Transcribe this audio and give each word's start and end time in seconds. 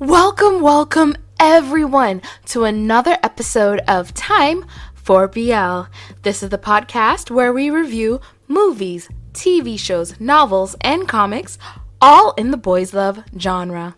Welcome, 0.00 0.62
welcome 0.62 1.14
everyone 1.38 2.22
to 2.46 2.64
another 2.64 3.18
episode 3.22 3.80
of 3.86 4.14
Time 4.14 4.64
for 4.94 5.28
BL. 5.28 5.92
This 6.22 6.42
is 6.42 6.48
the 6.48 6.56
podcast 6.56 7.30
where 7.30 7.52
we 7.52 7.68
review 7.68 8.22
movies, 8.48 9.10
TV 9.34 9.78
shows, 9.78 10.18
novels, 10.18 10.74
and 10.80 11.06
comics, 11.06 11.58
all 12.00 12.32
in 12.38 12.50
the 12.50 12.56
boys' 12.56 12.94
love 12.94 13.22
genre. 13.38 13.94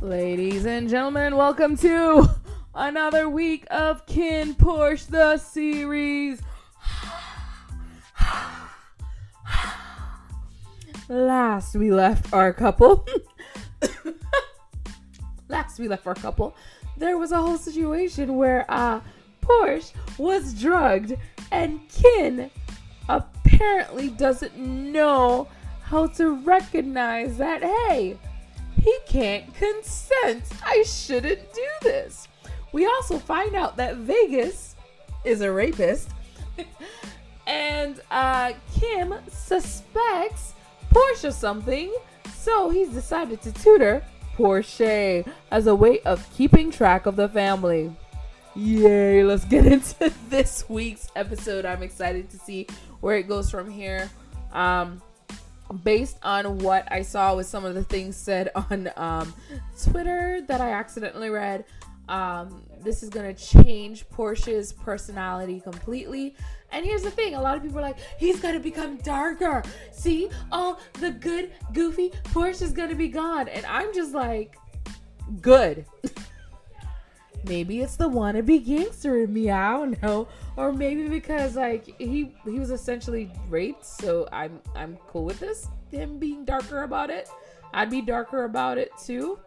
Ladies 0.00 0.64
and 0.64 0.88
gentlemen, 0.88 1.36
welcome 1.36 1.76
to 1.76 2.30
another 2.76 3.26
week 3.28 3.66
of 3.70 4.04
KinnPorsche 4.06 5.06
the 5.06 5.38
series. 5.38 6.42
Last 11.08 11.74
we 11.74 11.90
left 11.90 12.32
our 12.34 12.52
couple. 12.52 13.06
Last 15.48 15.78
we 15.78 15.88
left 15.88 16.06
our 16.06 16.14
couple, 16.14 16.54
there 16.98 17.16
was 17.16 17.32
a 17.32 17.40
whole 17.40 17.56
situation 17.56 18.36
where 18.36 18.66
uh 18.68 19.00
Porsche 19.40 19.92
was 20.18 20.52
drugged 20.60 21.16
and 21.52 21.80
Kinn 21.88 22.50
apparently 23.08 24.10
doesn't 24.10 24.58
know 24.58 25.48
how 25.82 26.08
to 26.08 26.34
recognize 26.34 27.38
that 27.38 27.62
hey, 27.62 28.18
he 28.82 28.98
can't 29.06 29.54
consent. 29.54 30.44
I 30.64 30.82
shouldn't 30.82 31.52
do 31.54 31.68
this. 31.82 32.28
We 32.72 32.86
also 32.86 33.18
find 33.18 33.54
out 33.54 33.76
that 33.76 33.96
Vegas 33.96 34.76
is 35.24 35.40
a 35.40 35.50
rapist. 35.50 36.10
and 37.46 38.00
uh, 38.10 38.52
Kim 38.78 39.14
suspects 39.28 40.54
Porsche 40.90 41.32
something. 41.32 41.94
So 42.34 42.70
he's 42.70 42.90
decided 42.90 43.42
to 43.42 43.52
tutor 43.52 44.02
Porsche 44.36 45.26
as 45.50 45.66
a 45.66 45.74
way 45.74 46.00
of 46.00 46.26
keeping 46.34 46.70
track 46.70 47.06
of 47.06 47.16
the 47.16 47.28
family. 47.28 47.94
Yay, 48.54 49.22
let's 49.22 49.44
get 49.44 49.66
into 49.72 50.12
this 50.28 50.68
week's 50.68 51.08
episode. 51.16 51.64
I'm 51.64 51.82
excited 51.82 52.30
to 52.30 52.38
see 52.38 52.66
where 53.00 53.16
it 53.16 53.28
goes 53.28 53.50
from 53.50 53.70
here. 53.70 54.10
Um, 54.52 55.02
based 55.82 56.18
on 56.22 56.58
what 56.58 56.90
I 56.90 57.02
saw 57.02 57.34
with 57.34 57.46
some 57.46 57.64
of 57.64 57.74
the 57.74 57.84
things 57.84 58.16
said 58.16 58.50
on 58.54 58.90
um, 58.96 59.34
Twitter 59.82 60.40
that 60.46 60.60
I 60.60 60.70
accidentally 60.70 61.28
read, 61.30 61.64
um, 62.08 62.62
this 62.80 63.02
is 63.02 63.10
gonna 63.10 63.34
change 63.34 64.08
Porsche's 64.08 64.72
personality 64.72 65.60
completely. 65.60 66.36
And 66.72 66.84
here's 66.84 67.02
the 67.02 67.10
thing: 67.10 67.34
a 67.34 67.40
lot 67.40 67.56
of 67.56 67.62
people 67.62 67.78
are 67.78 67.82
like, 67.82 67.98
he's 68.18 68.40
gonna 68.40 68.60
become 68.60 68.96
darker. 68.98 69.62
See, 69.92 70.30
all 70.52 70.80
the 70.94 71.10
good, 71.10 71.52
goofy 71.72 72.10
Porsche 72.24 72.62
is 72.62 72.72
gonna 72.72 72.94
be 72.94 73.08
gone, 73.08 73.48
and 73.48 73.64
I'm 73.66 73.92
just 73.94 74.12
like, 74.14 74.56
good. 75.40 75.84
maybe 77.48 77.80
it's 77.80 77.96
the 77.96 78.08
wannabe 78.08 78.64
gangster 78.64 79.22
in 79.22 79.32
me. 79.32 79.50
I 79.50 79.72
don't 79.72 80.00
know, 80.02 80.28
or 80.56 80.72
maybe 80.72 81.08
because 81.08 81.56
like 81.56 81.98
he 81.98 82.34
he 82.44 82.58
was 82.58 82.70
essentially 82.70 83.30
raped, 83.48 83.84
so 83.84 84.28
I'm 84.32 84.60
I'm 84.74 84.96
cool 85.08 85.24
with 85.24 85.40
this. 85.40 85.68
Him 85.90 86.18
being 86.18 86.44
darker 86.44 86.82
about 86.82 87.10
it, 87.10 87.28
I'd 87.72 87.90
be 87.90 88.00
darker 88.00 88.44
about 88.44 88.78
it 88.78 88.90
too. 89.04 89.38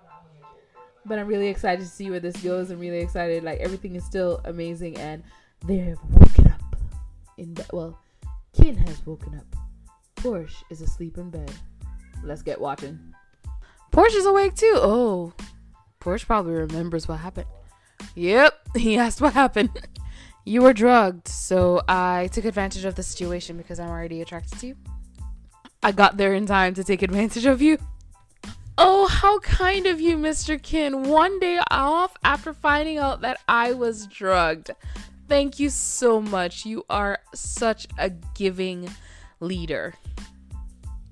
But 1.05 1.19
I'm 1.19 1.27
really 1.27 1.47
excited 1.47 1.81
to 1.83 1.89
see 1.89 2.09
where 2.09 2.19
this 2.19 2.35
goes. 2.37 2.69
I'm 2.69 2.79
really 2.79 2.99
excited. 2.99 3.43
Like 3.43 3.59
everything 3.59 3.95
is 3.95 4.03
still 4.03 4.41
amazing, 4.45 4.97
and 4.97 5.23
they 5.65 5.77
have 5.77 5.99
woken 6.09 6.47
up 6.47 6.75
in 7.37 7.53
bed. 7.53 7.67
Well, 7.71 7.99
Kinn 8.53 8.75
has 8.75 9.05
woken 9.05 9.35
up. 9.35 9.59
Porsche 10.15 10.63
is 10.69 10.81
asleep 10.81 11.17
in 11.17 11.29
bed. 11.29 11.51
Let's 12.23 12.41
get 12.41 12.59
watching. 12.59 12.99
Porsche 13.91 14.09
Porsche's 14.09 14.25
awake 14.25 14.55
too. 14.55 14.73
Oh, 14.75 15.33
Porsche 15.99 16.25
probably 16.25 16.53
remembers 16.53 17.07
what 17.07 17.19
happened. 17.19 17.47
Yep, 18.15 18.53
he 18.77 18.97
asked 18.97 19.21
what 19.21 19.33
happened. 19.33 19.69
you 20.45 20.61
were 20.61 20.73
drugged, 20.73 21.27
so 21.27 21.81
I 21.87 22.29
took 22.31 22.45
advantage 22.45 22.85
of 22.85 22.95
the 22.95 23.03
situation 23.03 23.57
because 23.57 23.79
I'm 23.79 23.89
already 23.89 24.21
attracted 24.21 24.59
to 24.59 24.67
you. 24.67 24.75
I 25.81 25.91
got 25.91 26.17
there 26.17 26.33
in 26.33 26.45
time 26.45 26.73
to 26.73 26.83
take 26.83 27.01
advantage 27.01 27.45
of 27.45 27.61
you. 27.61 27.77
Oh, 28.81 29.07
how 29.07 29.39
kind 29.39 29.87
of 29.87 29.99
you, 29.99 30.15
Mr. 30.15 30.61
Kinn. 30.61 31.03
One 31.09 31.37
day 31.41 31.59
off 31.69 32.15
after 32.23 32.53
finding 32.53 32.97
out 32.97 33.19
that 33.21 33.41
I 33.45 33.73
was 33.73 34.07
drugged. 34.07 34.71
Thank 35.27 35.59
you 35.59 35.69
so 35.69 36.21
much. 36.21 36.65
You 36.65 36.85
are 36.89 37.19
such 37.35 37.87
a 37.97 38.09
giving 38.35 38.89
leader. 39.41 39.95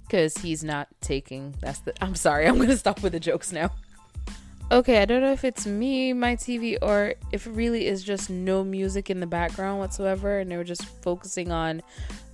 Because 0.03 0.37
he's 0.37 0.63
not 0.63 0.87
taking. 1.01 1.55
That's 1.59 1.79
the. 1.79 1.93
I'm 2.01 2.15
sorry. 2.15 2.47
I'm 2.47 2.57
to 2.57 2.77
stop 2.77 3.03
with 3.03 3.11
the 3.11 3.19
jokes 3.19 3.51
now. 3.51 3.71
Okay, 4.71 5.01
I 5.01 5.05
don't 5.05 5.19
know 5.19 5.33
if 5.33 5.43
it's 5.43 5.65
me, 5.67 6.13
my 6.13 6.37
TV, 6.37 6.77
or 6.81 7.15
if 7.33 7.47
it 7.47 7.51
really 7.51 7.85
is 7.85 8.01
just 8.01 8.29
no 8.29 8.63
music 8.63 9.09
in 9.09 9.19
the 9.19 9.27
background 9.27 9.79
whatsoever, 9.79 10.39
and 10.39 10.49
they 10.49 10.55
were 10.55 10.63
just 10.63 10.85
focusing 10.85 11.51
on 11.51 11.81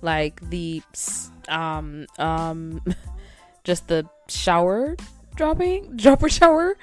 like 0.00 0.48
the 0.50 0.80
um 1.48 2.06
um 2.20 2.80
just 3.64 3.88
the 3.88 4.08
shower 4.28 4.94
dropping 5.34 5.96
dropper 5.96 6.28
shower 6.28 6.76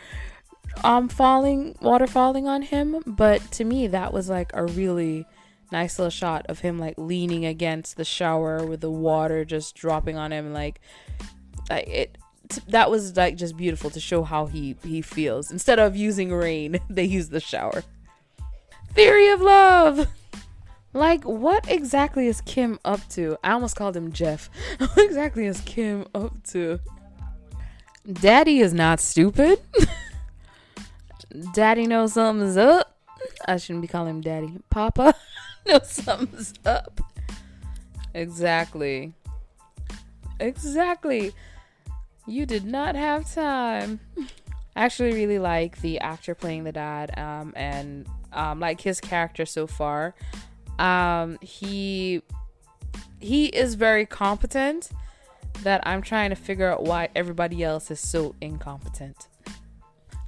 um 0.83 1.07
falling 1.07 1.75
water 1.81 2.07
falling 2.07 2.47
on 2.47 2.61
him 2.61 3.01
but 3.05 3.41
to 3.51 3.63
me 3.63 3.87
that 3.87 4.13
was 4.13 4.29
like 4.29 4.51
a 4.53 4.65
really 4.65 5.25
nice 5.71 5.97
little 5.97 6.09
shot 6.09 6.45
of 6.47 6.59
him 6.59 6.77
like 6.77 6.95
leaning 6.97 7.45
against 7.45 7.97
the 7.97 8.05
shower 8.05 8.65
with 8.65 8.81
the 8.81 8.91
water 8.91 9.45
just 9.45 9.75
dropping 9.75 10.17
on 10.17 10.31
him 10.31 10.53
like 10.53 10.79
like 11.69 11.87
it 11.87 12.17
that 12.67 12.89
was 12.89 13.15
like 13.15 13.37
just 13.37 13.55
beautiful 13.55 13.89
to 13.89 13.99
show 13.99 14.23
how 14.23 14.45
he 14.45 14.75
he 14.83 15.01
feels. 15.01 15.51
Instead 15.51 15.79
of 15.79 15.95
using 15.95 16.33
rain, 16.33 16.79
they 16.89 17.05
use 17.05 17.29
the 17.29 17.39
shower. 17.39 17.83
Theory 18.93 19.29
of 19.29 19.41
love. 19.41 20.07
Like, 20.93 21.23
what 21.23 21.69
exactly 21.71 22.27
is 22.27 22.41
Kim 22.41 22.77
up 22.83 23.07
to? 23.11 23.37
I 23.43 23.53
almost 23.53 23.77
called 23.77 23.95
him 23.95 24.11
Jeff. 24.11 24.49
what 24.77 24.97
exactly 24.97 25.45
is 25.45 25.61
Kim 25.61 26.05
up 26.13 26.43
to? 26.47 26.81
Daddy 28.09 28.59
is 28.59 28.73
not 28.73 28.99
stupid. 28.99 29.59
Daddy 31.53 31.87
knows 31.87 32.13
something's 32.13 32.57
up. 32.57 32.97
I 33.47 33.57
shouldn't 33.57 33.81
be 33.81 33.87
calling 33.87 34.15
him 34.15 34.21
Daddy. 34.21 34.57
Papa 34.69 35.15
knows 35.67 35.89
something's 35.89 36.53
up. 36.65 37.01
Exactly. 38.13 39.13
Exactly. 40.39 41.33
You 42.27 42.45
did 42.45 42.65
not 42.65 42.95
have 42.95 43.31
time. 43.33 43.99
I 44.75 44.83
actually 44.85 45.13
really 45.13 45.39
like 45.39 45.79
the 45.81 45.99
actor 45.99 46.33
playing 46.33 46.63
the 46.63 46.71
dad 46.71 47.17
um, 47.17 47.53
and 47.55 48.07
um, 48.33 48.59
like 48.59 48.81
his 48.81 48.99
character 48.99 49.45
so 49.45 49.67
far. 49.67 50.15
Um, 50.79 51.37
he 51.41 52.23
he 53.19 53.45
is 53.45 53.75
very 53.75 54.05
competent 54.05 54.89
that 55.63 55.85
I'm 55.85 56.01
trying 56.01 56.29
to 56.29 56.35
figure 56.35 56.71
out 56.71 56.83
why 56.83 57.09
everybody 57.15 57.63
else 57.63 57.91
is 57.91 57.99
so 57.99 58.35
incompetent. 58.41 59.27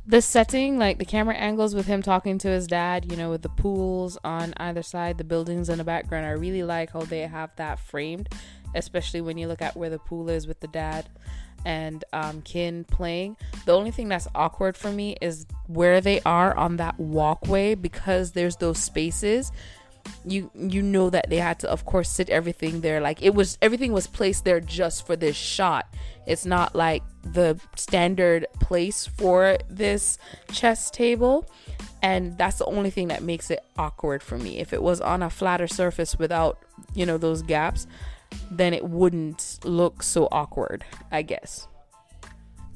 The 0.05 0.21
setting, 0.21 0.77
like 0.77 0.99
the 0.99 1.05
camera 1.05 1.35
angles 1.35 1.73
with 1.73 1.85
him 1.85 2.01
talking 2.01 2.37
to 2.39 2.49
his 2.49 2.67
dad, 2.67 3.09
you 3.09 3.15
know, 3.15 3.29
with 3.29 3.41
the 3.41 3.49
pools 3.49 4.17
on 4.23 4.53
either 4.57 4.83
side, 4.83 5.17
the 5.17 5.23
buildings 5.23 5.69
in 5.69 5.77
the 5.77 5.83
background, 5.85 6.25
I 6.25 6.31
really 6.31 6.63
like 6.63 6.91
how 6.91 7.01
they 7.01 7.21
have 7.21 7.55
that 7.55 7.79
framed, 7.79 8.27
especially 8.75 9.21
when 9.21 9.37
you 9.37 9.47
look 9.47 9.61
at 9.61 9.77
where 9.77 9.89
the 9.89 9.99
pool 9.99 10.29
is 10.29 10.45
with 10.45 10.59
the 10.59 10.67
dad 10.67 11.07
and 11.65 12.03
um, 12.11 12.41
Kinn 12.41 12.83
playing. 12.83 13.37
The 13.65 13.73
only 13.73 13.91
thing 13.91 14.09
that's 14.09 14.27
awkward 14.35 14.75
for 14.75 14.91
me 14.91 15.15
is 15.21 15.45
where 15.67 16.01
they 16.01 16.19
are 16.21 16.55
on 16.55 16.77
that 16.77 16.99
walkway 16.99 17.75
because 17.75 18.31
there's 18.31 18.57
those 18.57 18.79
spaces. 18.79 19.51
You 20.25 20.51
you 20.55 20.81
know 20.81 21.09
that 21.09 21.29
they 21.29 21.37
had 21.37 21.59
to 21.59 21.69
of 21.69 21.85
course 21.85 22.09
sit 22.09 22.29
everything 22.29 22.81
there 22.81 23.01
like 23.01 23.21
it 23.21 23.33
was 23.33 23.57
everything 23.61 23.91
was 23.91 24.07
placed 24.07 24.45
there 24.45 24.59
just 24.59 25.05
for 25.05 25.15
this 25.15 25.35
shot. 25.35 25.87
It's 26.25 26.45
not 26.45 26.75
like 26.75 27.03
the 27.23 27.59
standard 27.75 28.45
place 28.59 29.05
for 29.05 29.57
this 29.69 30.17
chess 30.51 30.89
table 30.89 31.45
and 32.03 32.37
that's 32.37 32.57
the 32.57 32.65
only 32.65 32.89
thing 32.89 33.07
that 33.07 33.23
makes 33.23 33.49
it 33.49 33.63
awkward 33.77 34.21
for 34.21 34.37
me. 34.37 34.59
If 34.59 34.73
it 34.73 34.83
was 34.83 34.99
on 34.99 35.23
a 35.23 35.29
flatter 35.29 35.67
surface 35.67 36.19
without, 36.19 36.59
you 36.93 37.05
know, 37.05 37.17
those 37.17 37.41
gaps, 37.41 37.87
then 38.51 38.73
it 38.73 38.83
wouldn't 38.83 39.59
look 39.63 40.03
so 40.03 40.27
awkward, 40.29 40.83
I 41.11 41.21
guess. 41.21 41.65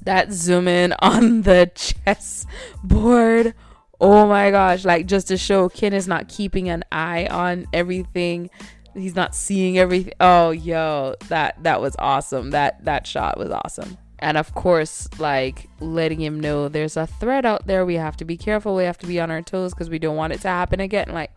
That 0.04 0.32
zoom 0.32 0.70
in 0.70 0.94
on 1.00 1.42
the 1.42 1.70
chess 1.76 2.46
board. 2.84 3.54
Oh 4.00 4.28
my 4.28 4.52
gosh, 4.52 4.86
like 4.86 5.08
just 5.08 5.28
to 5.30 5.38
show 5.38 5.70
ken 5.70 5.94
is 5.94 6.08
not 6.08 6.30
keeping 6.30 6.70
an 6.70 6.84
eye 6.92 7.28
on 7.28 7.66
everything. 7.74 8.50
He's 8.94 9.16
not 9.16 9.36
seeing 9.36 9.78
everything. 9.78 10.14
Oh, 10.20 10.52
yo, 10.52 11.16
that 11.30 11.62
that 11.64 11.82
was 11.82 11.96
awesome. 12.00 12.52
That 12.52 12.84
that 12.86 13.08
shot 13.08 13.38
was 13.38 13.52
awesome. 13.52 13.98
and 14.20 14.38
of 14.38 14.54
course 14.56 15.08
like 15.20 15.70
letting 15.80 16.20
him 16.20 16.40
know 16.40 16.68
there's 16.68 16.98
a 16.98 17.06
threat 17.06 17.46
out 17.46 17.68
there 17.68 17.86
we 17.86 17.96
have 17.96 18.18
to 18.18 18.26
be 18.26 18.38
careful 18.38 18.76
we 18.76 18.84
have 18.84 18.98
to 18.98 19.08
be 19.08 19.20
on 19.20 19.30
our 19.30 19.42
toes 19.42 19.74
because 19.74 19.90
we 19.90 20.00
don't 20.00 20.16
want 20.16 20.34
it 20.34 20.42
to 20.42 20.48
happen 20.48 20.80
again 20.80 21.08
like 21.10 21.32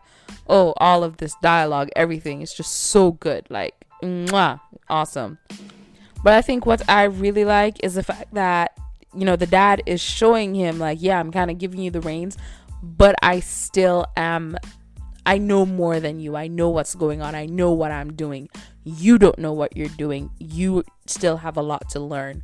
oh 0.47 0.73
all 0.77 1.03
of 1.03 1.17
this 1.17 1.35
dialogue 1.41 1.89
everything 1.95 2.41
is 2.41 2.53
just 2.53 2.71
so 2.71 3.11
good 3.11 3.45
like 3.49 3.75
mwah, 4.01 4.59
awesome 4.89 5.37
but 6.23 6.33
i 6.33 6.41
think 6.41 6.65
what 6.65 6.87
i 6.89 7.03
really 7.03 7.45
like 7.45 7.83
is 7.83 7.93
the 7.95 8.03
fact 8.03 8.33
that 8.33 8.75
you 9.15 9.25
know 9.25 9.35
the 9.35 9.47
dad 9.47 9.81
is 9.85 10.01
showing 10.01 10.55
him 10.55 10.79
like 10.79 10.97
yeah 11.01 11.19
i'm 11.19 11.31
kind 11.31 11.51
of 11.51 11.57
giving 11.57 11.79
you 11.81 11.91
the 11.91 12.01
reins 12.01 12.37
but 12.81 13.15
i 13.21 13.39
still 13.39 14.05
am 14.15 14.57
i 15.25 15.37
know 15.37 15.65
more 15.65 15.99
than 15.99 16.19
you 16.19 16.35
i 16.35 16.47
know 16.47 16.69
what's 16.69 16.95
going 16.95 17.21
on 17.21 17.35
i 17.35 17.45
know 17.45 17.71
what 17.71 17.91
i'm 17.91 18.13
doing 18.13 18.49
you 18.83 19.17
don't 19.17 19.37
know 19.37 19.53
what 19.53 19.75
you're 19.75 19.87
doing 19.89 20.29
you 20.39 20.83
still 21.05 21.37
have 21.37 21.57
a 21.57 21.61
lot 21.61 21.89
to 21.89 21.99
learn 21.99 22.41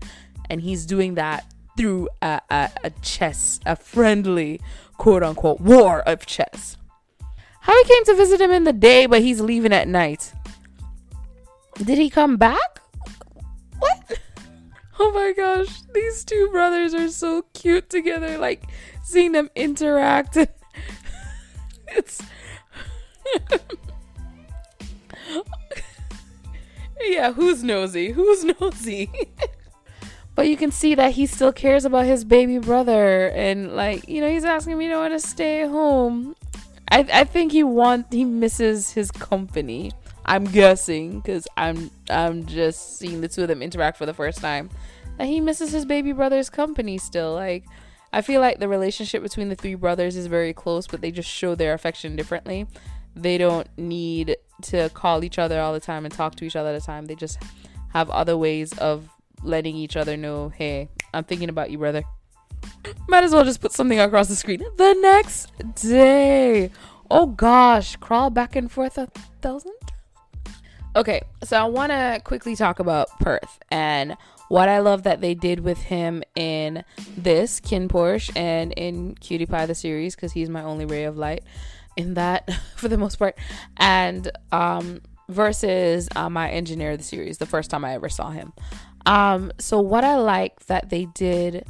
and 0.49 0.61
he's 0.61 0.85
doing 0.85 1.15
that 1.15 1.45
through 1.77 2.09
a, 2.21 2.41
a, 2.49 2.69
a 2.83 2.89
chess, 3.01 3.59
a 3.65 3.75
friendly 3.75 4.59
quote 4.97 5.23
unquote 5.23 5.61
war 5.61 6.01
of 6.01 6.25
chess. 6.25 6.75
How 7.61 7.73
he 7.77 7.83
came 7.83 8.05
to 8.05 8.15
visit 8.15 8.41
him 8.41 8.51
in 8.51 8.63
the 8.63 8.73
day, 8.73 9.05
but 9.05 9.21
he's 9.21 9.39
leaving 9.39 9.73
at 9.73 9.87
night. 9.87 10.33
Did 11.75 11.97
he 11.97 12.09
come 12.09 12.37
back? 12.37 12.81
What? 13.79 14.19
Oh 14.99 15.11
my 15.11 15.33
gosh, 15.35 15.81
these 15.93 16.23
two 16.23 16.49
brothers 16.51 16.93
are 16.93 17.09
so 17.09 17.43
cute 17.53 17.89
together. 17.89 18.37
Like 18.37 18.63
seeing 19.03 19.31
them 19.31 19.49
interact. 19.55 20.37
it's 21.87 22.21
yeah, 27.01 27.31
who's 27.31 27.63
nosy? 27.63 28.11
Who's 28.11 28.43
nosy? 28.43 29.09
but 30.37 30.47
you 30.47 30.55
can 30.55 30.71
see 30.71 30.95
that 30.95 31.13
he 31.13 31.25
still 31.25 31.51
cares 31.51 31.83
about 31.83 32.05
his 32.05 32.23
baby 32.23 32.59
brother 32.59 33.29
and 33.29 33.75
like 33.75 34.07
you 34.07 34.21
know 34.21 34.29
he's 34.29 34.45
asking 34.45 34.77
me 34.77 34.87
to 34.87 34.95
want 34.95 35.11
to 35.11 35.19
stay 35.19 35.67
home 35.67 36.35
i 36.91 36.99
i 37.11 37.23
think 37.23 37.51
he 37.51 37.63
want 37.63 38.05
he 38.13 38.23
misses 38.23 38.91
his 38.91 39.09
company 39.09 39.91
i'm 40.27 40.45
guessing 40.45 41.19
because 41.19 41.47
i'm 41.57 41.89
i'm 42.09 42.45
just 42.45 42.97
seeing 42.97 43.21
the 43.21 43.27
two 43.27 43.43
of 43.43 43.47
them 43.47 43.61
interact 43.61 43.97
for 43.97 44.05
the 44.05 44.13
first 44.13 44.39
time 44.39 44.69
that 45.17 45.27
he 45.27 45.39
misses 45.39 45.71
his 45.71 45.85
baby 45.85 46.11
brother's 46.11 46.49
company 46.49 46.97
still 46.97 47.33
like 47.33 47.65
i 48.13 48.21
feel 48.21 48.41
like 48.41 48.59
the 48.59 48.67
relationship 48.67 49.23
between 49.23 49.49
the 49.49 49.55
three 49.55 49.75
brothers 49.75 50.15
is 50.15 50.27
very 50.27 50.53
close 50.53 50.87
but 50.87 51.01
they 51.01 51.11
just 51.11 51.29
show 51.29 51.55
their 51.55 51.73
affection 51.73 52.15
differently 52.15 52.67
they 53.15 53.37
don't 53.37 53.67
need 53.77 54.35
to 54.61 54.89
call 54.89 55.23
each 55.23 55.39
other 55.39 55.59
all 55.59 55.73
the 55.73 55.79
time 55.79 56.05
and 56.05 56.13
talk 56.13 56.35
to 56.35 56.45
each 56.45 56.55
other 56.55 56.69
all 56.69 56.75
the 56.75 56.81
time 56.81 57.05
they 57.05 57.15
just 57.15 57.41
have 57.89 58.09
other 58.09 58.37
ways 58.37 58.77
of 58.77 59.09
letting 59.43 59.75
each 59.75 59.95
other 59.95 60.17
know, 60.17 60.49
hey, 60.49 60.89
I'm 61.13 61.23
thinking 61.23 61.49
about 61.49 61.71
you, 61.71 61.77
brother. 61.77 62.03
Might 63.07 63.23
as 63.23 63.31
well 63.31 63.45
just 63.45 63.61
put 63.61 63.71
something 63.71 63.99
across 63.99 64.27
the 64.27 64.35
screen. 64.35 64.63
The 64.77 64.93
next 64.93 65.51
day. 65.75 66.71
Oh 67.09 67.27
gosh, 67.27 67.95
crawl 67.97 68.29
back 68.29 68.55
and 68.55 68.71
forth 68.71 68.97
a 68.97 69.07
thousand. 69.41 69.73
Okay, 70.97 71.21
so 71.43 71.61
I 71.61 71.65
want 71.65 71.91
to 71.91 72.19
quickly 72.23 72.55
talk 72.55 72.79
about 72.79 73.07
Perth 73.19 73.59
and 73.69 74.17
what 74.49 74.67
I 74.67 74.79
love 74.79 75.03
that 75.03 75.21
they 75.21 75.35
did 75.35 75.59
with 75.59 75.77
him 75.77 76.23
in 76.35 76.83
this 77.15 77.61
KinnPorsche 77.61 78.35
and 78.35 78.71
in 78.71 79.13
Cutie 79.13 79.45
Pie 79.45 79.67
the 79.67 79.75
series 79.75 80.15
because 80.15 80.31
he's 80.31 80.49
my 80.49 80.63
only 80.63 80.85
ray 80.85 81.03
of 81.03 81.15
light 81.15 81.43
in 81.97 82.15
that 82.15 82.51
for 82.75 82.87
the 82.87 82.97
most 82.97 83.17
part, 83.17 83.37
and 83.77 84.31
um, 84.51 85.01
versus 85.29 86.09
uh, 86.15 86.31
my 86.31 86.49
engineer 86.49 86.97
the 86.97 87.03
series 87.03 87.37
the 87.37 87.45
first 87.45 87.69
time 87.69 87.85
I 87.85 87.93
ever 87.93 88.09
saw 88.09 88.31
him. 88.31 88.51
Um, 89.05 89.51
so 89.59 89.79
what 89.79 90.03
I 90.03 90.15
like 90.15 90.65
that 90.65 90.89
they 90.89 91.05
did 91.05 91.67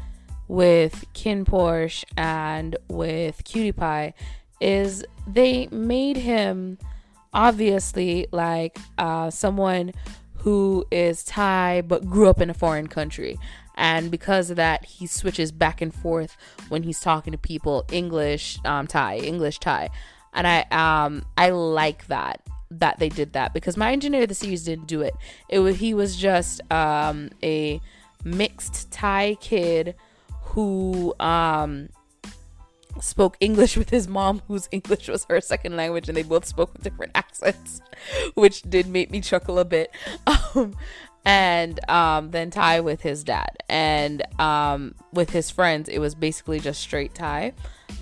with 0.47 1.03
KinnPorsche 1.13 2.05
and 2.15 2.77
with 2.87 3.43
Cutie 3.43 3.73
Pie 3.73 4.13
is 4.61 5.03
they 5.27 5.67
made 5.67 6.15
him 6.15 6.77
obviously 7.37 8.27
like 8.31 8.77
uh, 8.97 9.29
someone 9.29 9.93
who 10.39 10.83
is 10.91 11.23
Thai 11.23 11.81
but 11.81 12.05
grew 12.05 12.27
up 12.27 12.41
in 12.41 12.49
a 12.49 12.53
foreign 12.53 12.87
country. 12.87 13.37
And 13.75 14.09
because 14.09 14.49
of 14.49 14.57
that, 14.57 14.83
he 14.83 15.05
switches 15.05 15.51
back 15.51 15.81
and 15.81 15.93
forth 15.93 16.35
when 16.69 16.81
he's 16.81 16.99
talking 16.99 17.31
to 17.31 17.37
people 17.37 17.85
English, 17.91 18.57
um, 18.65 18.87
Thai, 18.87 19.17
English, 19.19 19.59
Thai. 19.59 19.89
And 20.33 20.47
I 20.47 20.65
um 20.71 21.23
I 21.37 21.51
like 21.51 22.07
that 22.07 22.41
that 22.71 22.99
they 22.99 23.09
did 23.09 23.33
that 23.33 23.53
because 23.53 23.77
my 23.77 23.91
engineer 23.91 24.23
of 24.23 24.29
the 24.29 24.35
series 24.35 24.63
didn't 24.63 24.87
do 24.87 25.01
it. 25.01 25.15
It 25.47 25.59
was 25.59 25.77
he 25.77 25.93
was 25.93 26.15
just 26.15 26.59
um, 26.71 27.29
a 27.43 27.79
mixed 28.23 28.91
Thai 28.91 29.37
kid 29.39 29.95
who 30.41 31.13
um, 31.19 31.89
spoke 33.01 33.37
English 33.39 33.77
with 33.77 33.89
his 33.89 34.07
mom, 34.07 34.41
whose 34.47 34.67
English 34.71 35.07
was 35.07 35.25
her 35.29 35.41
second 35.41 35.75
language, 35.75 36.07
and 36.07 36.17
they 36.17 36.23
both 36.23 36.45
spoke 36.45 36.73
with 36.73 36.83
different 36.83 37.11
accents, 37.15 37.81
which 38.35 38.61
did 38.63 38.87
make 38.87 39.11
me 39.11 39.21
chuckle 39.21 39.59
a 39.59 39.65
bit. 39.65 39.91
Um, 40.55 40.75
and 41.25 41.77
um, 41.89 42.31
then 42.31 42.51
Thai 42.51 42.79
with 42.79 43.01
his 43.01 43.25
dad, 43.25 43.49
and 43.67 44.23
um, 44.39 44.95
with 45.11 45.31
his 45.31 45.51
friends, 45.51 45.89
it 45.89 45.99
was 45.99 46.15
basically 46.15 46.61
just 46.61 46.79
straight 46.79 47.13
Thai. 47.13 47.51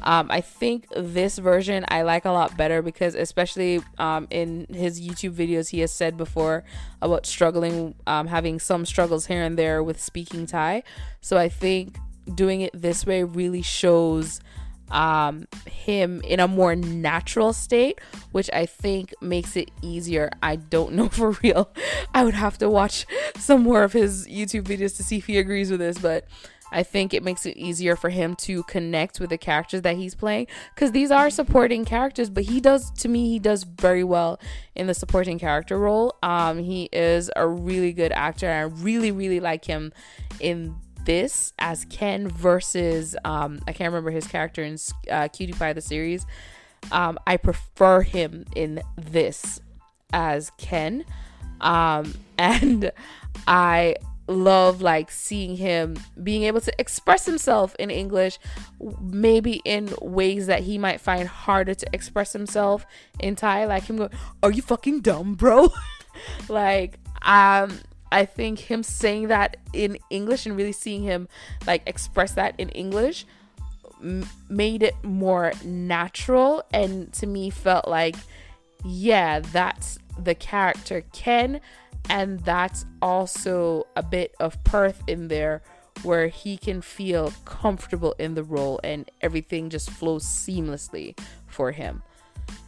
Um, 0.03 0.27
I 0.29 0.41
think 0.41 0.85
this 0.95 1.39
version 1.39 1.85
I 1.87 2.03
like 2.03 2.25
a 2.25 2.31
lot 2.31 2.55
better 2.55 2.83
because, 2.83 3.15
especially 3.15 3.81
um, 3.97 4.27
in 4.29 4.67
his 4.69 5.01
YouTube 5.01 5.33
videos, 5.33 5.69
he 5.69 5.79
has 5.79 5.91
said 5.91 6.17
before 6.17 6.63
about 7.01 7.25
struggling, 7.25 7.95
um, 8.05 8.27
having 8.27 8.59
some 8.59 8.85
struggles 8.85 9.25
here 9.25 9.41
and 9.41 9.57
there 9.57 9.81
with 9.81 9.99
speaking 9.99 10.45
Thai. 10.45 10.83
So 11.21 11.35
I 11.37 11.49
think 11.49 11.97
doing 12.35 12.61
it 12.61 12.79
this 12.79 13.07
way 13.07 13.23
really 13.23 13.63
shows 13.63 14.39
um, 14.91 15.47
him 15.67 16.21
in 16.21 16.39
a 16.39 16.47
more 16.47 16.75
natural 16.75 17.53
state, 17.53 17.99
which 18.31 18.49
I 18.53 18.65
think 18.65 19.13
makes 19.21 19.55
it 19.55 19.71
easier. 19.81 20.29
I 20.43 20.55
don't 20.57 20.93
know 20.93 21.09
for 21.09 21.31
real. 21.43 21.69
I 22.13 22.23
would 22.23 22.35
have 22.35 22.57
to 22.59 22.69
watch 22.69 23.05
some 23.37 23.63
more 23.63 23.83
of 23.83 23.93
his 23.93 24.27
YouTube 24.27 24.63
videos 24.63 24.95
to 24.97 25.03
see 25.03 25.17
if 25.17 25.25
he 25.25 25.37
agrees 25.37 25.71
with 25.71 25.79
this, 25.79 25.97
but 25.97 26.27
I 26.71 26.83
think 26.83 27.13
it 27.13 27.23
makes 27.23 27.45
it 27.45 27.55
easier 27.57 27.95
for 27.95 28.09
him 28.09 28.35
to 28.37 28.63
connect 28.63 29.19
with 29.19 29.29
the 29.29 29.37
characters 29.37 29.81
that 29.83 29.95
he's 29.95 30.15
playing 30.15 30.47
because 30.73 30.91
these 30.91 31.11
are 31.11 31.29
supporting 31.29 31.85
characters, 31.85 32.29
but 32.29 32.43
he 32.45 32.59
does, 32.59 32.91
to 32.91 33.07
me, 33.07 33.29
he 33.29 33.39
does 33.39 33.63
very 33.63 34.03
well 34.03 34.39
in 34.75 34.87
the 34.87 34.93
supporting 34.93 35.39
character 35.39 35.77
role. 35.77 36.15
Um, 36.23 36.59
he 36.59 36.89
is 36.91 37.31
a 37.35 37.47
really 37.47 37.93
good 37.93 38.11
actor, 38.11 38.47
and 38.49 38.59
I 38.59 38.81
really, 38.81 39.11
really 39.11 39.39
like 39.39 39.65
him 39.65 39.93
in 40.39 40.75
this 41.05 41.53
as 41.59 41.85
Ken 41.85 42.27
versus 42.27 43.15
um, 43.23 43.59
I 43.67 43.73
can't 43.73 43.91
remember 43.91 44.11
his 44.11 44.27
character 44.27 44.63
in 44.63 44.77
uh, 45.09 45.27
Cutie 45.29 45.53
Pie 45.53 45.73
the 45.73 45.81
series. 45.81 46.25
Um, 46.91 47.17
I 47.25 47.37
prefer 47.37 48.01
him 48.01 48.45
in 48.55 48.81
this 48.97 49.61
as 50.13 50.51
Ken, 50.57 51.05
um, 51.61 52.13
and 52.37 52.91
I 53.47 53.95
love 54.27 54.81
like 54.81 55.11
seeing 55.11 55.55
him 55.55 55.95
being 56.23 56.43
able 56.43 56.59
to 56.59 56.73
express 56.79 57.25
himself 57.25 57.75
in 57.77 57.91
English, 57.91 58.39
maybe 59.01 59.61
in 59.65 59.93
ways 60.01 60.47
that 60.47 60.61
he 60.61 60.77
might 60.77 60.99
find 60.99 61.27
harder 61.27 61.73
to 61.75 61.87
express 61.93 62.33
himself 62.33 62.85
in 63.19 63.35
Thai. 63.35 63.65
Like 63.65 63.83
him 63.83 63.97
going, 63.97 64.11
"Are 64.43 64.51
you 64.51 64.61
fucking 64.61 65.01
dumb, 65.01 65.35
bro?" 65.35 65.69
like 66.49 66.99
um 67.21 67.79
I 68.15 68.23
think 68.23 68.59
him 68.59 68.81
saying 68.81 69.27
that 69.27 69.57
in 69.73 69.97
English 70.09 70.45
and 70.45 70.55
really 70.55 70.71
seeing 70.71 71.03
him 71.03 71.27
like 71.67 71.81
express 71.85 72.31
that 72.35 72.55
in 72.57 72.69
English 72.69 73.25
m- 74.01 74.25
made 74.47 74.83
it 74.83 74.95
more 75.03 75.51
natural 75.65 76.63
and 76.73 77.11
to 77.11 77.27
me 77.27 77.49
felt 77.49 77.89
like 77.89 78.15
yeah, 78.85 79.41
that's 79.41 79.99
the 80.17 80.33
character 80.33 81.03
Ken 81.11 81.59
and 82.09 82.39
that's 82.39 82.85
also 83.01 83.85
a 83.97 84.03
bit 84.03 84.33
of 84.39 84.63
Perth 84.63 85.03
in 85.07 85.27
there 85.27 85.61
where 86.03 86.29
he 86.29 86.55
can 86.55 86.81
feel 86.81 87.33
comfortable 87.43 88.15
in 88.17 88.35
the 88.35 88.43
role 88.43 88.79
and 88.81 89.11
everything 89.19 89.69
just 89.69 89.89
flows 89.89 90.23
seamlessly 90.23 91.19
for 91.47 91.73
him. 91.73 92.01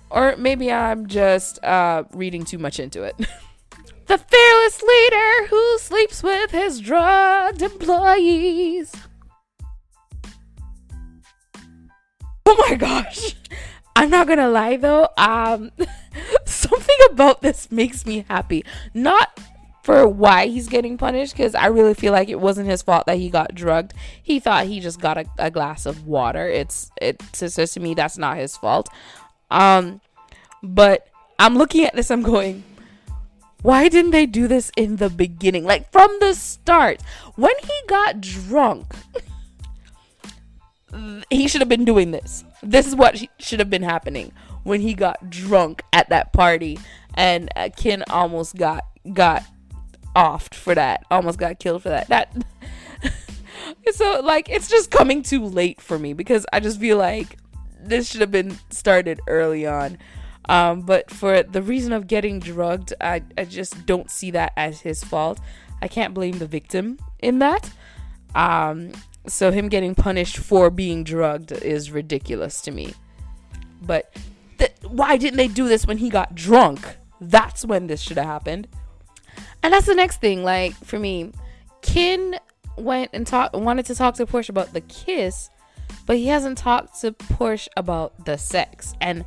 Or 0.09 0.35
maybe 0.35 0.73
I'm 0.73 1.07
just 1.07 1.63
uh, 1.63 2.03
reading 2.11 2.43
too 2.43 2.57
much 2.57 2.81
into 2.81 3.03
it. 3.03 3.15
the 4.07 4.17
fearless 4.17 4.81
leader 4.81 5.47
who 5.47 5.77
sleeps 5.79 6.23
with 6.23 6.51
his 6.51 6.79
drugged 6.79 7.61
employees. 7.61 8.93
Oh 12.45 12.65
my 12.69 12.75
gosh. 12.75 13.35
I'm 13.95 14.09
not 14.09 14.27
gonna 14.27 14.49
lie 14.49 14.77
though, 14.77 15.09
um 15.17 15.71
something 16.45 16.97
about 17.11 17.41
this 17.41 17.71
makes 17.71 18.05
me 18.05 18.25
happy. 18.29 18.63
Not 18.93 19.39
for 19.83 20.07
why 20.07 20.47
he's 20.47 20.67
getting 20.67 20.97
punished 20.97 21.33
because 21.33 21.55
I 21.55 21.67
really 21.67 21.93
feel 21.93 22.11
like 22.11 22.29
it 22.29 22.39
wasn't 22.39 22.69
his 22.69 22.81
fault 22.81 23.05
that 23.05 23.17
he 23.17 23.29
got 23.29 23.55
drugged. 23.55 23.93
He 24.21 24.39
thought 24.39 24.67
he 24.67 24.79
just 24.79 24.99
got 25.01 25.17
a, 25.17 25.25
a 25.37 25.51
glass 25.51 25.85
of 25.85 26.05
water. 26.05 26.47
It's 26.47 26.91
it 27.01 27.21
says 27.33 27.73
to 27.73 27.79
me 27.79 27.93
that's 27.93 28.17
not 28.17 28.37
his 28.37 28.55
fault. 28.55 28.87
Um 29.51 29.99
but 30.63 31.07
I'm 31.39 31.57
looking 31.57 31.85
at 31.85 31.95
this 31.95 32.11
I'm 32.11 32.21
going 32.21 32.63
why 33.61 33.89
didn't 33.89 34.11
they 34.11 34.25
do 34.25 34.47
this 34.47 34.71
in 34.77 34.97
the 34.97 35.09
beginning? 35.09 35.63
Like 35.63 35.91
from 35.91 36.15
the 36.19 36.33
start. 36.33 37.01
When 37.35 37.53
he 37.61 37.73
got 37.87 38.21
drunk, 38.21 38.93
he 41.29 41.47
should 41.47 41.61
have 41.61 41.69
been 41.69 41.85
doing 41.85 42.11
this. 42.11 42.43
This 42.61 42.87
is 42.87 42.95
what 42.95 43.21
should 43.39 43.59
have 43.59 43.69
been 43.69 43.83
happening 43.83 44.31
when 44.63 44.81
he 44.81 44.93
got 44.93 45.29
drunk 45.29 45.81
at 45.93 46.09
that 46.09 46.33
party 46.33 46.77
and 47.13 47.49
uh, 47.55 47.69
Ken 47.75 48.03
almost 48.09 48.55
got 48.55 48.83
got 49.13 49.43
offed 50.15 50.53
for 50.53 50.75
that. 50.75 51.05
Almost 51.09 51.39
got 51.39 51.59
killed 51.59 51.83
for 51.83 51.89
that. 51.89 52.07
That 52.07 52.33
so 53.93 54.21
like 54.23 54.49
it's 54.49 54.69
just 54.69 54.91
coming 54.91 55.23
too 55.23 55.43
late 55.43 55.81
for 55.81 55.97
me 55.97 56.13
because 56.13 56.45
I 56.53 56.59
just 56.59 56.79
feel 56.79 56.97
like 56.97 57.37
this 57.79 58.09
should 58.09 58.21
have 58.21 58.31
been 58.31 58.57
started 58.69 59.19
early 59.27 59.65
on. 59.65 59.97
Um, 60.49 60.81
but 60.81 61.11
for 61.11 61.43
the 61.43 61.61
reason 61.61 61.91
of 61.93 62.07
getting 62.07 62.39
drugged, 62.39 62.93
I, 63.01 63.23
I 63.37 63.45
just 63.45 63.85
don't 63.85 64.09
see 64.09 64.31
that 64.31 64.53
as 64.55 64.81
his 64.81 65.03
fault. 65.03 65.39
I 65.81 65.87
can't 65.87 66.13
blame 66.13 66.39
the 66.39 66.47
victim 66.47 66.99
in 67.19 67.39
that. 67.39 67.71
Um, 68.33 68.93
so 69.27 69.51
him 69.51 69.67
getting 69.67 69.93
punished 69.93 70.37
for 70.37 70.69
being 70.69 71.03
drugged 71.03 71.51
is 71.51 71.91
ridiculous 71.91 72.61
to 72.61 72.71
me. 72.71 72.93
But 73.81 74.15
th- 74.57 74.71
why 74.87 75.17
didn't 75.17 75.37
they 75.37 75.47
do 75.47 75.67
this 75.67 75.85
when 75.85 75.97
he 75.97 76.09
got 76.09 76.33
drunk? 76.33 76.97
That's 77.19 77.65
when 77.65 77.87
this 77.87 78.01
should 78.01 78.17
have 78.17 78.25
happened. 78.25 78.67
And 79.61 79.73
that's 79.73 79.85
the 79.85 79.95
next 79.95 80.21
thing. 80.21 80.43
Like 80.43 80.73
for 80.75 80.97
me, 80.97 81.31
Ken 81.81 82.35
went 82.77 83.11
and 83.13 83.25
talk 83.25 83.53
wanted 83.53 83.85
to 83.87 83.95
talk 83.95 84.15
to 84.15 84.25
Porsche 84.25 84.49
about 84.49 84.73
the 84.73 84.81
kiss, 84.81 85.49
but 86.05 86.17
he 86.17 86.27
hasn't 86.27 86.57
talked 86.57 87.01
to 87.01 87.11
Porsche 87.11 87.67
about 87.75 88.25
the 88.25 88.37
sex. 88.37 88.93
And 89.01 89.25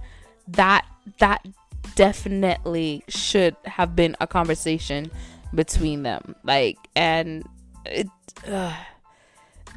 that 0.53 0.87
that 1.19 1.47
definitely 1.95 3.03
should 3.09 3.57
have 3.65 3.97
been 3.97 4.17
a 4.21 4.27
conversation 4.27 5.11
between 5.55 6.03
them. 6.03 6.35
Like 6.45 6.79
and 6.95 7.45
it 7.87 8.09
uh, 8.47 8.77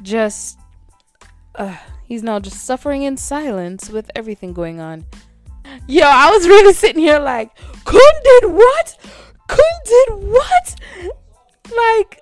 just 0.02 0.58
uh, 1.54 1.76
he's 2.04 2.22
now 2.22 2.38
just 2.38 2.64
suffering 2.64 3.02
in 3.02 3.16
silence 3.16 3.90
with 3.90 4.10
everything 4.14 4.52
going 4.52 4.80
on. 4.80 5.04
Yo, 5.86 6.04
I 6.04 6.30
was 6.30 6.46
really 6.46 6.72
sitting 6.72 7.00
here 7.00 7.18
like, 7.18 7.54
Kun 7.84 8.00
did 8.22 8.52
what? 8.52 8.98
Kun 9.48 9.58
did 9.84 10.08
what? 10.28 10.74
Like, 11.64 12.20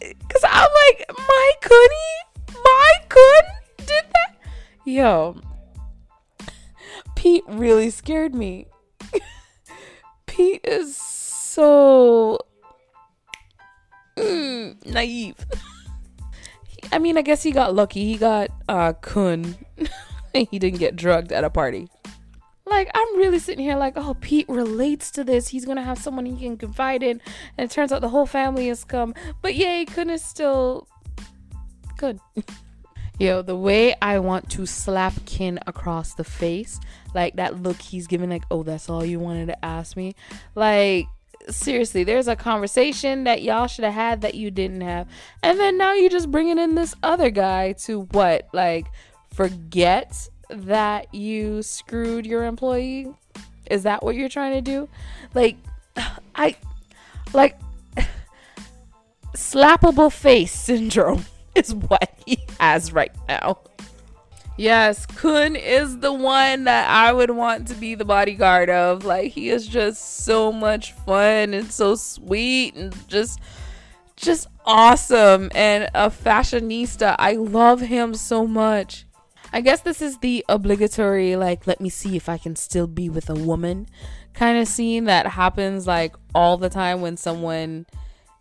cause 0.00 0.44
I'm 0.44 0.68
like, 0.88 1.06
my 1.16 1.52
Kuni, 1.60 2.62
my 2.64 2.92
Kun 3.08 3.42
did 3.78 4.04
that. 4.12 4.36
Yo, 4.84 5.36
Pete 7.26 7.42
really 7.48 7.90
scared 7.90 8.36
me. 8.36 8.68
Pete 10.26 10.60
is 10.62 10.96
so 10.96 12.38
mm, 14.16 14.86
naive. 14.86 15.34
I 16.92 17.00
mean, 17.00 17.18
I 17.18 17.22
guess 17.22 17.42
he 17.42 17.50
got 17.50 17.74
lucky. 17.74 18.04
He 18.04 18.16
got 18.16 18.50
uh 18.68 18.92
Kun. 18.92 19.56
he 20.34 20.56
didn't 20.60 20.78
get 20.78 20.94
drugged 20.94 21.32
at 21.32 21.42
a 21.42 21.50
party. 21.50 21.88
Like 22.64 22.92
I'm 22.94 23.18
really 23.18 23.40
sitting 23.40 23.64
here 23.64 23.74
like, 23.74 23.94
oh, 23.96 24.14
Pete 24.20 24.48
relates 24.48 25.10
to 25.10 25.24
this. 25.24 25.48
He's 25.48 25.64
gonna 25.64 25.82
have 25.82 25.98
someone 25.98 26.26
he 26.26 26.36
can 26.36 26.56
confide 26.56 27.02
in, 27.02 27.20
and 27.58 27.68
it 27.68 27.74
turns 27.74 27.90
out 27.90 28.02
the 28.02 28.10
whole 28.10 28.26
family 28.26 28.68
has 28.68 28.84
come. 28.84 29.14
But 29.42 29.56
yay, 29.56 29.84
Kun 29.84 30.10
is 30.10 30.22
still 30.22 30.86
good. 31.96 32.20
Yo, 33.18 33.40
the 33.40 33.56
way 33.56 33.94
I 34.02 34.18
want 34.18 34.50
to 34.50 34.66
slap 34.66 35.14
Kinn 35.24 35.58
across 35.66 36.12
the 36.12 36.24
face, 36.24 36.78
like 37.14 37.36
that 37.36 37.62
look 37.62 37.80
he's 37.80 38.06
giving, 38.06 38.28
like, 38.28 38.44
oh, 38.50 38.62
that's 38.62 38.90
all 38.90 39.06
you 39.06 39.18
wanted 39.18 39.46
to 39.46 39.64
ask 39.64 39.96
me. 39.96 40.14
Like, 40.54 41.06
seriously, 41.48 42.04
there's 42.04 42.28
a 42.28 42.36
conversation 42.36 43.24
that 43.24 43.40
y'all 43.40 43.68
should 43.68 43.84
have 43.84 43.94
had 43.94 44.20
that 44.20 44.34
you 44.34 44.50
didn't 44.50 44.82
have. 44.82 45.08
And 45.42 45.58
then 45.58 45.78
now 45.78 45.94
you're 45.94 46.10
just 46.10 46.30
bringing 46.30 46.58
in 46.58 46.74
this 46.74 46.94
other 47.02 47.30
guy 47.30 47.72
to 47.84 48.02
what? 48.10 48.48
Like, 48.52 48.86
forget 49.32 50.28
that 50.50 51.14
you 51.14 51.62
screwed 51.62 52.26
your 52.26 52.44
employee? 52.44 53.14
Is 53.70 53.84
that 53.84 54.02
what 54.02 54.14
you're 54.14 54.28
trying 54.28 54.52
to 54.52 54.60
do? 54.60 54.90
Like, 55.32 55.56
I, 56.34 56.54
like, 57.32 57.58
slappable 59.34 60.12
face 60.12 60.52
syndrome 60.52 61.24
is 61.64 61.74
what 61.74 62.14
he 62.26 62.38
has 62.60 62.92
right 62.92 63.12
now. 63.28 63.58
Yes, 64.58 65.04
Kun 65.04 65.54
is 65.54 65.98
the 65.98 66.12
one 66.12 66.64
that 66.64 66.88
I 66.88 67.12
would 67.12 67.30
want 67.30 67.68
to 67.68 67.74
be 67.74 67.94
the 67.94 68.06
bodyguard 68.06 68.70
of. 68.70 69.04
Like 69.04 69.32
he 69.32 69.50
is 69.50 69.66
just 69.66 70.24
so 70.24 70.50
much 70.50 70.92
fun 70.92 71.52
and 71.52 71.70
so 71.70 71.94
sweet 71.94 72.74
and 72.74 72.94
just 73.08 73.40
just 74.16 74.48
awesome 74.64 75.50
and 75.54 75.90
a 75.94 76.10
fashionista. 76.10 77.16
I 77.18 77.32
love 77.32 77.80
him 77.80 78.14
so 78.14 78.46
much. 78.46 79.06
I 79.52 79.60
guess 79.60 79.80
this 79.82 80.00
is 80.00 80.18
the 80.18 80.44
obligatory 80.48 81.36
like 81.36 81.66
let 81.66 81.80
me 81.80 81.88
see 81.90 82.16
if 82.16 82.28
I 82.28 82.38
can 82.38 82.56
still 82.56 82.86
be 82.86 83.08
with 83.08 83.30
a 83.30 83.34
woman 83.34 83.86
kind 84.32 84.58
of 84.58 84.68
scene 84.68 85.04
that 85.04 85.26
happens 85.26 85.86
like 85.86 86.14
all 86.34 86.56
the 86.56 86.68
time 86.68 87.00
when 87.00 87.16
someone 87.16 87.86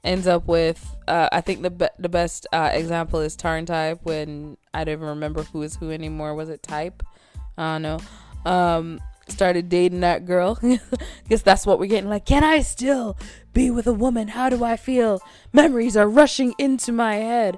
ends 0.06 0.28
up 0.28 0.48
with 0.48 0.96
uh, 1.08 1.30
I 1.32 1.42
think 1.42 1.62
the 1.62 1.70
be- 1.70 1.88
the 2.00 2.10
best 2.10 2.48
uh, 2.52 2.72
example 2.74 3.20
is 3.20 3.36
TharnType 3.36 4.00
when 4.04 4.58
I 4.74 4.84
don't 4.84 4.94
even 4.94 5.08
remember 5.08 5.44
who 5.44 5.62
is 5.62 5.76
who 5.76 5.92
anymore. 5.92 6.34
Was 6.34 6.50
it 6.50 6.64
Type? 6.64 7.04
I 7.58 7.74
don't 7.74 7.82
know. 7.82 8.00
Um, 8.50 9.00
started 9.28 9.70
dating 9.70 10.02
that 10.02 10.26
girl. 10.26 10.60
Guess 11.30 11.42
that's 11.42 11.66
what 11.66 11.80
we're 11.80 11.88
getting. 11.88 12.10
Like, 12.10 12.26
can 12.26 12.44
I 12.44 12.62
still 12.62 13.18
be 13.54 13.70
with 13.70 13.88
a 13.88 13.94
woman? 13.94 14.30
How 14.30 14.50
do 14.50 14.64
I 14.64 14.78
feel? 14.78 15.22
Memories 15.54 15.98
are 15.98 16.08
rushing 16.08 16.54
into 16.58 16.92
my 16.92 17.16
head. 17.16 17.58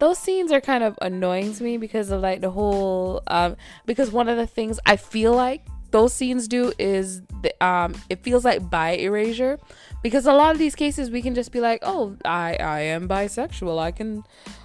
Those 0.00 0.18
scenes 0.18 0.52
are 0.52 0.60
kind 0.60 0.84
of 0.84 0.98
annoying 1.00 1.54
to 1.54 1.62
me 1.62 1.76
because 1.78 2.10
of 2.10 2.20
like 2.20 2.40
the 2.40 2.50
whole 2.50 3.22
um 3.28 3.56
because 3.86 4.10
one 4.10 4.28
of 4.28 4.36
the 4.36 4.46
things 4.46 4.80
I 4.84 4.96
feel 4.96 5.32
like 5.32 5.64
those 5.92 6.12
scenes 6.12 6.48
do 6.48 6.72
is 6.78 7.22
the, 7.42 7.64
um 7.64 7.94
it 8.10 8.22
feels 8.24 8.44
like 8.44 8.68
by 8.68 8.96
erasure 8.96 9.58
because 10.04 10.26
a 10.26 10.34
lot 10.34 10.52
of 10.52 10.58
these 10.58 10.74
cases 10.74 11.10
we 11.10 11.22
can 11.22 11.34
just 11.34 11.50
be 11.50 11.60
like 11.60 11.80
oh 11.82 12.14
i 12.24 12.54
i 12.60 12.80
am 12.80 13.08
bisexual. 13.08 13.80
I 13.80 13.90
can 13.90 14.22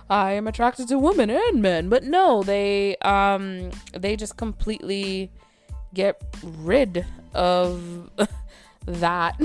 i 0.09 0.33
am 0.33 0.47
attracted 0.47 0.89
to 0.89 0.99
women 0.99 1.29
and 1.31 1.61
men. 1.61 1.89
But 1.89 2.03
no 2.03 2.43
they 2.43 2.97
um 2.97 3.71
they 3.97 4.15
just 4.15 4.37
completely 4.37 5.31
get 5.93 6.21
rid 6.43 7.05
of 7.33 8.11
that 8.85 9.39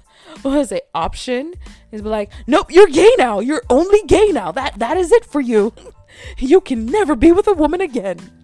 what 0.42 0.58
is 0.58 0.72
it 0.72 0.88
option. 0.94 1.54
Is 1.90 2.02
like 2.02 2.30
nope 2.46 2.70
you're 2.70 2.86
gay 2.86 3.10
now. 3.18 3.40
You're 3.40 3.64
only 3.68 4.02
gay 4.06 4.30
now. 4.30 4.52
That 4.52 4.78
that 4.78 4.96
is 4.96 5.12
it 5.12 5.26
for 5.26 5.42
you. 5.42 5.74
You 6.38 6.60
can 6.60 6.86
never 6.86 7.14
be 7.14 7.30
with 7.30 7.46
a 7.46 7.54
woman 7.54 7.80
again 7.80 8.39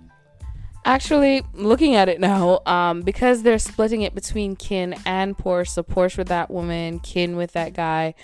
Actually, 0.87 1.43
looking 1.53 1.97
at 1.97 2.09
it 2.09 2.21
now, 2.21 2.61
um, 2.65 3.03
because 3.03 3.43
they're 3.43 3.59
splitting 3.59 4.03
it 4.03 4.15
between 4.15 4.55
kin 4.55 4.95
and 5.05 5.37
Porsche, 5.37 5.67
so 5.67 5.83
Porsche 5.83 6.19
with 6.19 6.29
that 6.29 6.49
woman, 6.49 7.01
kin 7.01 7.35
with 7.35 7.55
that 7.55 7.75
guy, 7.75 8.15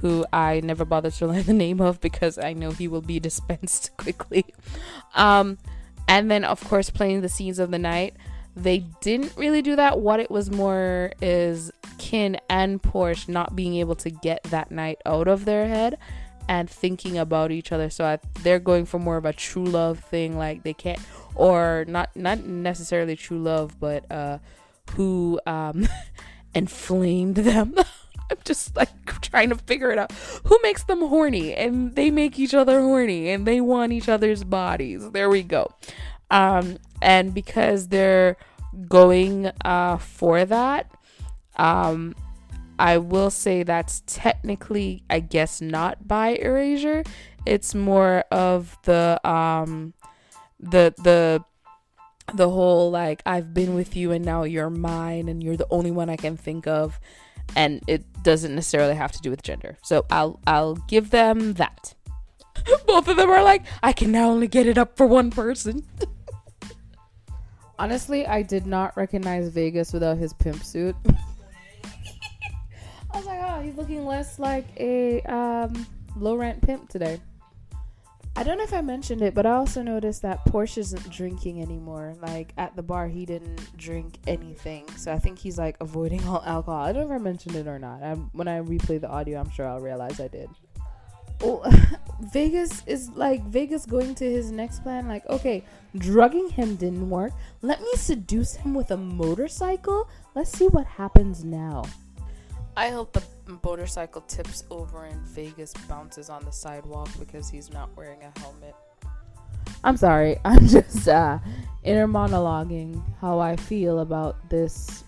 who 0.00 0.24
I 0.32 0.60
never 0.64 0.86
bothered 0.86 1.12
to 1.12 1.26
learn 1.28 1.42
the 1.42 1.52
name 1.52 1.82
of 1.82 2.00
because 2.00 2.38
I 2.38 2.54
know 2.54 2.70
he 2.70 2.88
will 2.88 3.02
be 3.02 3.20
dispensed 3.28 3.94
quickly. 3.98 4.46
Um, 5.14 5.58
and 6.08 6.30
then, 6.30 6.44
of 6.44 6.64
course, 6.64 6.88
playing 6.88 7.20
the 7.20 7.28
scenes 7.28 7.58
of 7.58 7.70
the 7.70 7.78
night. 7.78 8.16
They 8.56 8.86
didn't 9.02 9.34
really 9.36 9.60
do 9.60 9.76
that. 9.76 10.00
What 10.00 10.18
it 10.18 10.30
was 10.30 10.50
more 10.50 11.12
is 11.20 11.70
kin 11.98 12.38
and 12.48 12.82
Porsche 12.82 13.28
not 13.28 13.54
being 13.54 13.76
able 13.76 13.96
to 13.96 14.08
get 14.08 14.42
that 14.44 14.70
night 14.70 14.96
out 15.04 15.28
of 15.28 15.44
their 15.44 15.68
head 15.68 15.98
and 16.48 16.68
thinking 16.68 17.18
about 17.18 17.50
each 17.52 17.70
other. 17.70 17.90
So 17.90 18.04
I, 18.04 18.18
they're 18.42 18.58
going 18.58 18.86
for 18.86 18.98
more 18.98 19.16
of 19.16 19.24
a 19.24 19.32
true 19.32 19.64
love 19.64 20.00
thing. 20.00 20.36
Like 20.36 20.62
they 20.62 20.74
can't 20.74 21.00
or 21.34 21.84
not 21.86 22.16
not 22.16 22.44
necessarily 22.44 23.14
true 23.14 23.38
love, 23.38 23.78
but 23.78 24.10
uh, 24.10 24.38
who 24.92 25.40
um, 25.46 25.86
inflamed 26.54 27.36
them. 27.36 27.74
I'm 28.30 28.38
just 28.44 28.76
like 28.76 29.20
trying 29.22 29.48
to 29.50 29.54
figure 29.54 29.90
it 29.90 29.98
out. 29.98 30.12
Who 30.44 30.58
makes 30.62 30.84
them 30.84 31.00
horny? 31.00 31.54
And 31.54 31.94
they 31.94 32.10
make 32.10 32.38
each 32.38 32.52
other 32.52 32.80
horny 32.80 33.30
and 33.30 33.46
they 33.46 33.60
want 33.60 33.92
each 33.92 34.08
other's 34.08 34.44
bodies. 34.44 35.10
There 35.12 35.30
we 35.30 35.42
go. 35.42 35.72
Um, 36.30 36.76
and 37.00 37.32
because 37.32 37.88
they're 37.88 38.36
going 38.86 39.50
uh, 39.64 39.96
for 39.96 40.44
that, 40.44 40.90
um, 41.56 42.14
I 42.78 42.98
will 42.98 43.30
say 43.30 43.62
that's 43.62 44.02
technically, 44.06 45.02
I 45.10 45.20
guess, 45.20 45.60
not 45.60 46.06
by 46.06 46.36
erasure. 46.36 47.02
It's 47.46 47.74
more 47.74 48.24
of 48.30 48.76
the 48.84 49.20
um, 49.28 49.94
the 50.60 50.94
the 50.98 51.44
the 52.34 52.48
whole 52.48 52.90
like 52.90 53.22
I've 53.24 53.54
been 53.54 53.74
with 53.74 53.96
you 53.96 54.12
and 54.12 54.24
now 54.24 54.42
you're 54.42 54.70
mine 54.70 55.28
and 55.28 55.42
you're 55.42 55.56
the 55.56 55.66
only 55.70 55.90
one 55.90 56.10
I 56.10 56.16
can 56.16 56.36
think 56.36 56.66
of 56.66 57.00
and 57.56 57.82
it 57.86 58.04
doesn't 58.22 58.54
necessarily 58.54 58.94
have 58.94 59.12
to 59.12 59.20
do 59.20 59.30
with 59.30 59.42
gender. 59.42 59.78
So 59.82 60.04
I'll 60.10 60.40
I'll 60.46 60.74
give 60.74 61.10
them 61.10 61.54
that. 61.54 61.94
Both 62.86 63.08
of 63.08 63.16
them 63.16 63.30
are 63.30 63.42
like 63.42 63.64
I 63.82 63.92
can 63.92 64.12
now 64.12 64.30
only 64.30 64.48
get 64.48 64.66
it 64.66 64.78
up 64.78 64.96
for 64.96 65.06
one 65.06 65.30
person. 65.30 65.86
Honestly, 67.78 68.26
I 68.26 68.42
did 68.42 68.66
not 68.66 68.96
recognize 68.96 69.48
Vegas 69.48 69.92
without 69.92 70.18
his 70.18 70.32
pimp 70.32 70.62
suit. 70.64 70.96
wow, 73.26 73.60
he's 73.62 73.76
looking 73.76 74.04
less 74.04 74.38
like 74.38 74.66
a 74.78 75.20
um, 75.22 75.86
low 76.16 76.36
rent 76.36 76.60
pimp 76.62 76.88
today. 76.88 77.20
I 78.38 78.44
don't 78.44 78.56
know 78.56 78.62
if 78.62 78.72
I 78.72 78.82
mentioned 78.82 79.20
it, 79.22 79.34
but 79.34 79.46
I 79.46 79.50
also 79.50 79.82
noticed 79.82 80.22
that 80.22 80.44
Porsche 80.44 80.78
isn't 80.78 81.10
drinking 81.10 81.60
anymore. 81.60 82.14
Like 82.22 82.52
at 82.56 82.76
the 82.76 82.82
bar, 82.82 83.08
he 83.08 83.26
didn't 83.26 83.76
drink 83.76 84.18
anything, 84.28 84.88
so 84.96 85.12
I 85.12 85.18
think 85.18 85.40
he's 85.40 85.58
like 85.58 85.76
avoiding 85.80 86.24
all 86.24 86.44
alcohol. 86.46 86.84
I 86.84 86.92
don't 86.92 87.08
know 87.08 87.16
if 87.16 87.20
I 87.20 87.24
mentioned 87.24 87.56
it 87.56 87.66
or 87.66 87.80
not. 87.80 88.00
I, 88.00 88.14
when 88.14 88.46
I 88.46 88.60
replay 88.60 89.00
the 89.00 89.08
audio, 89.08 89.40
I'm 89.40 89.50
sure 89.50 89.66
I'll 89.66 89.80
realize 89.80 90.20
I 90.20 90.28
did. 90.28 90.48
Oh, 91.42 91.68
Vegas 92.32 92.84
is 92.86 93.10
like 93.10 93.44
Vegas 93.44 93.86
going 93.86 94.14
to 94.14 94.24
his 94.24 94.52
next 94.52 94.84
plan. 94.84 95.08
Like, 95.08 95.26
okay, 95.26 95.64
drugging 95.96 96.48
him 96.50 96.76
didn't 96.76 97.10
work. 97.10 97.32
Let 97.60 97.80
me 97.80 97.90
seduce 97.96 98.54
him 98.54 98.72
with 98.72 98.92
a 98.92 98.96
motorcycle. 98.96 100.08
Let's 100.36 100.52
see 100.52 100.68
what 100.68 100.86
happens 100.86 101.42
now. 101.42 101.84
I 102.78 102.90
hope 102.90 103.12
the 103.12 103.24
motorcycle 103.64 104.20
tips 104.20 104.62
over 104.70 105.06
and 105.06 105.20
Vegas 105.22 105.74
bounces 105.88 106.30
on 106.30 106.44
the 106.44 106.52
sidewalk 106.52 107.08
because 107.18 107.50
he's 107.50 107.72
not 107.72 107.88
wearing 107.96 108.20
a 108.22 108.38
helmet. 108.38 108.76
I'm 109.82 109.96
sorry. 109.96 110.36
I'm 110.44 110.64
just 110.64 111.08
uh, 111.08 111.40
inner 111.82 112.06
monologuing 112.06 113.02
how 113.20 113.40
I 113.40 113.56
feel 113.56 113.98
about 113.98 114.48
this 114.48 115.02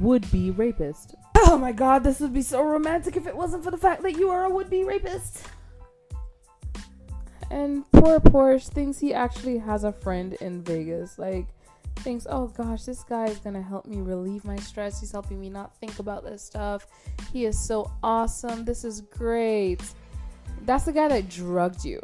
would 0.00 0.28
be 0.32 0.50
rapist. 0.50 1.14
Oh 1.36 1.56
my 1.56 1.70
god, 1.70 2.02
this 2.02 2.18
would 2.18 2.34
be 2.34 2.42
so 2.42 2.64
romantic 2.64 3.16
if 3.16 3.28
it 3.28 3.36
wasn't 3.36 3.62
for 3.62 3.70
the 3.70 3.78
fact 3.78 4.02
that 4.02 4.18
you 4.18 4.30
are 4.30 4.46
a 4.46 4.50
would 4.50 4.68
be 4.68 4.82
rapist. 4.82 5.46
And 7.48 7.88
poor 7.92 8.18
Porsche 8.18 8.66
thinks 8.66 8.98
he 8.98 9.14
actually 9.14 9.58
has 9.58 9.84
a 9.84 9.92
friend 9.92 10.32
in 10.40 10.64
Vegas. 10.64 11.16
Like, 11.16 11.46
thinks, 12.02 12.26
oh 12.28 12.48
gosh, 12.48 12.82
this 12.82 13.02
guy 13.04 13.26
is 13.26 13.38
gonna 13.38 13.62
help 13.62 13.86
me 13.86 13.98
relieve 13.98 14.44
my 14.44 14.56
stress. 14.56 15.00
He's 15.00 15.12
helping 15.12 15.40
me 15.40 15.48
not 15.48 15.74
think 15.76 15.98
about 15.98 16.24
this 16.24 16.42
stuff. 16.42 16.86
He 17.32 17.44
is 17.44 17.58
so 17.58 17.90
awesome. 18.02 18.64
This 18.64 18.84
is 18.84 19.00
great. 19.00 19.82
That's 20.66 20.84
the 20.84 20.92
guy 20.92 21.08
that 21.08 21.28
drugged 21.28 21.84
you. 21.84 22.00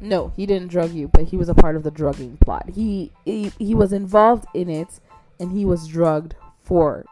No, 0.00 0.32
he 0.36 0.46
didn't 0.46 0.68
drug 0.68 0.92
you, 0.92 1.08
but 1.08 1.24
he 1.24 1.36
was 1.36 1.48
a 1.48 1.54
part 1.54 1.76
of 1.76 1.82
the 1.82 1.90
drugging 1.90 2.36
plot. 2.38 2.68
He 2.68 3.12
he, 3.24 3.52
he 3.58 3.74
was 3.74 3.92
involved 3.92 4.46
in 4.54 4.68
it, 4.68 5.00
and 5.40 5.50
he 5.50 5.64
was 5.64 5.88
drugged 5.88 6.34
for. 6.62 7.04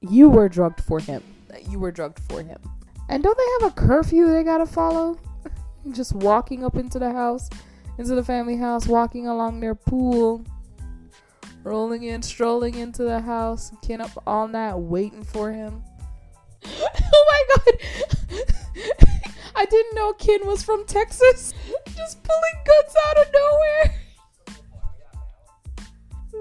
You 0.00 0.28
were 0.28 0.48
drugged 0.48 0.80
for 0.80 1.00
him. 1.00 1.22
You 1.68 1.78
were 1.78 1.90
drugged 1.90 2.20
for 2.20 2.42
him. 2.42 2.60
And 3.08 3.22
don't 3.22 3.36
they 3.36 3.66
have 3.66 3.72
a 3.72 3.74
curfew 3.74 4.30
they 4.30 4.44
gotta 4.44 4.66
follow? 4.66 5.18
Just 5.92 6.14
walking 6.14 6.64
up 6.64 6.76
into 6.76 6.98
the 6.98 7.10
house, 7.10 7.48
into 7.96 8.14
the 8.14 8.22
family 8.22 8.56
house, 8.56 8.86
walking 8.86 9.26
along 9.26 9.60
their 9.60 9.74
pool 9.74 10.44
rolling 11.64 12.04
in, 12.04 12.22
strolling 12.22 12.74
into 12.74 13.02
the 13.04 13.20
house, 13.20 13.72
Ken 13.82 14.00
up 14.00 14.10
all 14.26 14.48
night 14.48 14.74
waiting 14.74 15.24
for 15.24 15.52
him. 15.52 15.82
oh 16.64 17.26
my 17.28 17.42
god! 17.56 17.74
I 19.54 19.64
didn't 19.64 19.94
know 19.94 20.12
Ken 20.12 20.46
was 20.46 20.62
from 20.62 20.86
Texas. 20.86 21.52
Just 21.96 22.22
pulling 22.22 22.64
guns 22.64 22.94
out 23.08 23.18
of 23.18 23.26
nowhere. 23.34 23.94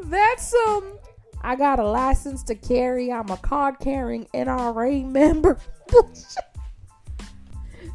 That's 0.06 0.54
um 0.68 0.98
I 1.42 1.56
got 1.56 1.80
a 1.80 1.88
license 1.88 2.44
to 2.44 2.56
carry. 2.56 3.12
I'm 3.12 3.30
a 3.30 3.38
card 3.38 3.80
carrying 3.80 4.26
NRA 4.34 5.06
member. 5.06 5.58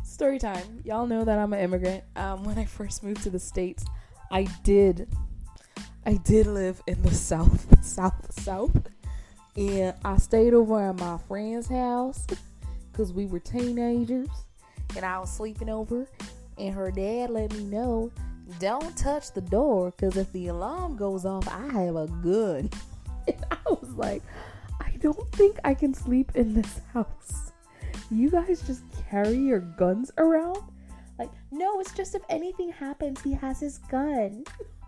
Story 0.05 0.39
time. 0.39 0.81
Y'all 0.85 1.07
know 1.07 1.25
that 1.25 1.39
I'm 1.39 1.53
an 1.53 1.61
immigrant. 1.61 2.05
Um, 2.17 2.45
when 2.45 2.59
I 2.59 2.65
first 2.65 3.03
moved 3.03 3.23
to 3.25 3.31
the 3.31 3.41
States, 3.41 3.85
I 4.31 4.45
did 4.63 5.09
I 6.05 6.15
did 6.15 6.49
live 6.49 6.83
in 6.89 7.01
the 7.03 7.15
south, 7.15 7.85
south, 7.85 8.33
south, 8.43 8.89
and 9.57 9.95
I 10.05 10.17
stayed 10.17 10.53
over 10.53 10.89
at 10.91 10.99
my 10.99 11.17
friend's 11.29 11.69
house 11.69 12.27
because 12.91 13.13
we 13.13 13.27
were 13.27 13.39
teenagers, 13.39 14.29
and 14.97 15.05
I 15.05 15.21
was 15.21 15.31
sleeping 15.31 15.69
over, 15.69 16.09
and 16.59 16.75
her 16.75 16.91
dad 16.91 17.31
let 17.31 17.53
me 17.53 17.63
know, 17.65 18.11
don't 18.59 18.97
touch 18.97 19.33
the 19.33 19.41
door 19.43 19.93
because 19.93 20.17
if 20.17 20.33
the 20.33 20.49
alarm 20.49 20.97
goes 20.97 21.25
off, 21.25 21.47
I 21.49 21.69
have 21.69 21.97
a 21.97 22.07
gun. 22.07 22.71
And 23.29 23.45
I 23.53 23.57
was 23.71 23.93
like, 23.95 24.21
I 24.81 24.91
don't 24.99 25.31
think 25.31 25.57
I 25.63 25.75
can 25.75 25.95
sleep 25.95 26.33
in 26.35 26.55
this 26.55 26.81
house. 26.93 27.53
You 28.11 28.31
guys 28.31 28.67
just 28.67 28.83
carry 29.09 29.37
your 29.37 29.61
guns 29.61 30.11
around? 30.19 30.59
Like, 31.21 31.31
no, 31.53 31.79
it's 31.79 31.93
just 31.93 32.17
if 32.17 32.23
anything 32.29 32.73
happens, 32.73 33.23
he 33.23 33.33
has 33.35 33.61
his 33.61 33.79
gun 33.79 34.43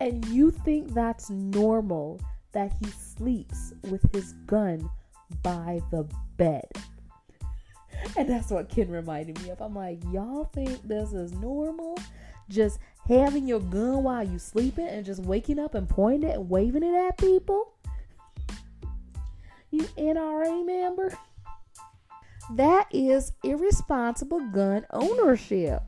and 0.00 0.24
you 0.26 0.50
think 0.50 0.94
that's 0.94 1.30
normal 1.30 2.20
that 2.52 2.72
he 2.80 2.86
sleeps 2.90 3.72
with 3.90 4.04
his 4.12 4.32
gun 4.46 4.88
by 5.42 5.80
the 5.90 6.08
bed. 6.36 6.66
And 8.16 8.28
that's 8.28 8.50
what 8.50 8.68
Ken 8.68 8.90
reminded 8.90 9.42
me 9.42 9.50
of. 9.50 9.60
I'm 9.60 9.74
like, 9.74 10.00
y'all 10.12 10.44
think 10.44 10.86
this 10.86 11.12
is 11.12 11.32
normal? 11.32 11.98
Just 12.48 12.78
having 13.06 13.46
your 13.46 13.60
gun 13.60 14.04
while 14.04 14.22
you 14.22 14.38
sleeping 14.38 14.86
and 14.86 15.04
just 15.04 15.22
waking 15.22 15.58
up 15.58 15.74
and 15.74 15.88
pointing 15.88 16.30
it 16.30 16.36
and 16.36 16.48
waving 16.48 16.82
it 16.82 16.94
at 16.94 17.18
people? 17.18 17.74
You 19.70 19.82
NRA 19.98 20.64
member? 20.64 21.16
That 22.52 22.86
is 22.90 23.32
irresponsible 23.44 24.48
gun 24.50 24.86
ownership 24.90 25.82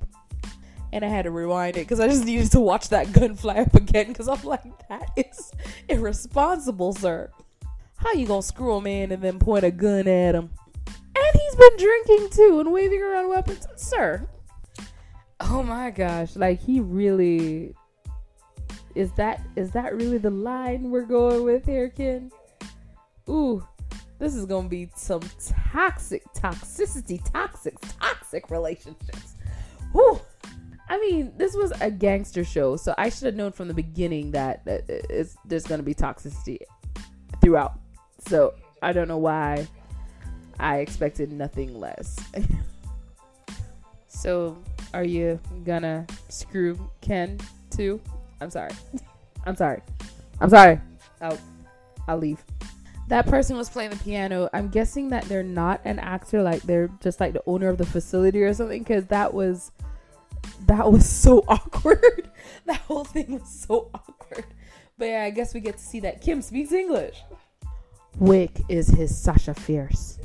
and 0.93 1.05
I 1.05 1.09
had 1.09 1.23
to 1.23 1.31
rewind 1.31 1.77
it 1.77 1.81
because 1.81 2.01
I 2.01 2.09
just 2.09 2.25
needed 2.25 2.51
to 2.53 2.61
watch 2.61 2.89
that 2.89 3.13
gun 3.13 3.37
fly 3.37 3.57
up 3.57 3.75
again 3.75 4.09
because 4.09 4.29
I'm 4.29 4.43
like, 4.43 4.89
that 4.89 5.11
is 5.17 5.53
irresponsible, 5.89 6.93
sir. 6.93 7.31
How 7.97 8.13
you 8.13 8.27
gonna 8.27 8.43
screw 8.43 8.75
a 8.75 8.81
man 8.81 9.13
and 9.13 9.23
then 9.23 9.39
point 9.39 9.65
a 9.65 9.71
gun 9.71 10.09
at 10.09 10.35
him? 10.35 10.51
And 10.87 11.41
he's 11.41 11.57
been 11.57 11.77
drinking 11.77 12.31
too 12.31 12.61
and 12.61 12.73
waving 12.73 13.03
around 13.03 13.29
weapons, 13.29 13.67
sir. 13.77 14.27
Oh 15.41 15.63
my 15.63 15.91
gosh, 15.91 16.37
like 16.37 16.61
he 16.61 16.81
really 16.81 17.75
is 18.95 19.13
that 19.13 19.41
is 19.57 19.71
that 19.73 19.95
really 19.95 20.19
the 20.19 20.31
line 20.31 20.91
we're 20.91 21.03
going 21.03 21.45
with 21.45 21.65
here, 21.65 21.89
Ken? 21.89 22.31
Ooh, 23.29 23.67
this 24.19 24.35
is 24.35 24.45
gonna 24.47 24.69
be 24.69 24.91
some 24.97 25.23
toxic 25.73 26.23
toxicity, 26.35 27.21
toxic, 27.33 27.75
toxic 27.99 28.51
relationships. 28.51 29.35
Whew. 29.93 30.21
I 30.91 30.99
mean, 30.99 31.33
this 31.37 31.55
was 31.55 31.73
a 31.81 31.89
gangster 31.89 32.43
show, 32.43 32.77
so 32.77 32.93
I 32.99 33.11
should 33.11 33.27
have 33.27 33.37
known 33.37 33.53
from 33.53 33.69
the 33.69 33.75
beginning 33.75 34.33
that, 34.33 34.65
there's 34.65 35.65
going 35.65 35.79
to 35.79 35.85
be 35.85 35.95
toxicity 35.95 36.59
throughout. 37.41 37.79
So 38.27 38.55
I 38.83 38.93
don't 38.93 39.07
know 39.07 39.19
why 39.19 39.69
I 40.59 40.79
expected 40.79 41.31
nothing 41.31 41.79
less. 41.79 42.19
so 44.09 44.59
are 44.93 45.05
you 45.05 45.39
gonna 45.65 46.07
screw 46.29 46.79
Ken 47.01 47.39
too? 47.71 48.01
I'm 48.41 48.51
sorry. 48.51 48.73
I'm 49.47 49.57
sorry. 49.57 49.81
I'm 50.41 50.51
sorry. 50.51 50.81
I'll 51.21 51.39
I'll 52.09 52.19
leave. 52.19 52.45
That 53.09 53.27
person 53.27 53.57
was 53.57 53.71
playing 53.71 53.91
the 53.91 53.97
piano. 53.97 54.49
I'm 54.53 54.69
guessing 54.69 55.09
that 55.11 55.25
they're 55.25 55.43
not 55.43 55.81
an 55.85 55.99
actor, 55.99 56.43
like 56.43 56.63
they're 56.63 56.91
just 57.01 57.21
like 57.21 57.33
the 57.33 57.43
owner 57.47 57.69
of 57.69 57.79
the 57.79 57.87
facility 57.87 58.43
or 58.43 58.53
something, 58.53 58.83
because 58.83 59.07
that 59.07 59.33
was 59.33 59.73
that 60.67 60.91
was 60.91 61.09
so 61.09 61.45
awkward. 61.49 62.31
that 62.67 62.81
whole 62.83 63.05
thing 63.05 63.39
was 63.39 63.49
so 63.49 63.91
awkward. 63.95 64.45
But 64.99 65.07
yeah, 65.07 65.25
I 65.25 65.31
guess 65.31 65.55
we 65.55 65.61
get 65.61 65.79
to 65.79 65.85
see 65.85 66.01
that 66.01 66.21
Kim 66.21 66.43
speaks 66.43 66.73
English. 66.73 67.17
Wik 68.19 68.61
is 68.69 68.89
his 68.89 69.17
Sasha 69.17 69.55
Fierce. 69.55 70.19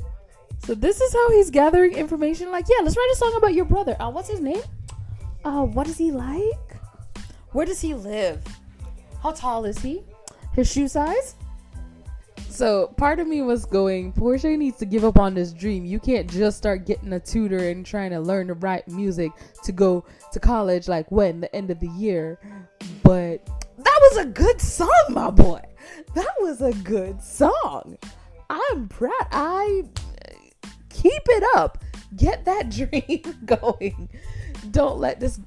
So 0.64 0.74
this 0.74 1.00
is 1.00 1.12
how 1.12 1.30
he's 1.30 1.50
gathering 1.50 1.92
information. 1.92 2.50
Like, 2.50 2.66
yeah, 2.68 2.82
let's 2.82 2.96
write 2.96 3.10
a 3.12 3.16
song 3.16 3.34
about 3.36 3.54
your 3.54 3.64
brother. 3.64 3.96
Uh, 4.00 4.10
what's 4.10 4.28
his 4.28 4.40
name? 4.40 4.62
Uh, 5.44 5.62
what 5.62 5.86
is 5.86 5.96
he 5.96 6.10
like? 6.10 6.76
Where 7.52 7.64
does 7.64 7.80
he 7.80 7.94
live? 7.94 8.44
How 9.22 9.30
tall 9.30 9.64
is 9.64 9.78
he? 9.78 10.02
His 10.54 10.70
shoe 10.70 10.88
size? 10.88 11.36
So 12.56 12.86
part 12.96 13.20
of 13.20 13.26
me 13.26 13.42
was 13.42 13.66
going, 13.66 14.14
Porsche 14.14 14.56
needs 14.56 14.78
to 14.78 14.86
give 14.86 15.04
up 15.04 15.18
on 15.18 15.34
this 15.34 15.52
dream. 15.52 15.84
You 15.84 16.00
can't 16.00 16.26
just 16.26 16.56
start 16.56 16.86
getting 16.86 17.12
a 17.12 17.20
tutor 17.20 17.68
and 17.68 17.84
trying 17.84 18.12
to 18.12 18.18
learn 18.18 18.46
to 18.46 18.54
write 18.54 18.88
music 18.88 19.30
to 19.64 19.72
go 19.72 20.06
to 20.32 20.40
college 20.40 20.88
like 20.88 21.12
when 21.12 21.42
the 21.42 21.54
end 21.54 21.70
of 21.70 21.80
the 21.80 21.88
year. 21.88 22.38
But 23.02 23.44
that 23.76 23.98
was 24.10 24.24
a 24.24 24.24
good 24.24 24.58
song, 24.58 24.88
my 25.10 25.30
boy. 25.30 25.60
That 26.14 26.32
was 26.40 26.62
a 26.62 26.72
good 26.72 27.20
song. 27.20 27.98
I'm 28.48 28.88
proud. 28.88 29.26
I 29.32 29.84
keep 30.88 31.22
it 31.26 31.44
up. 31.56 31.84
Get 32.16 32.46
that 32.46 32.70
dream 32.70 33.20
going. 33.44 34.08
Don't 34.70 34.98
let 34.98 35.20
this 35.20 35.38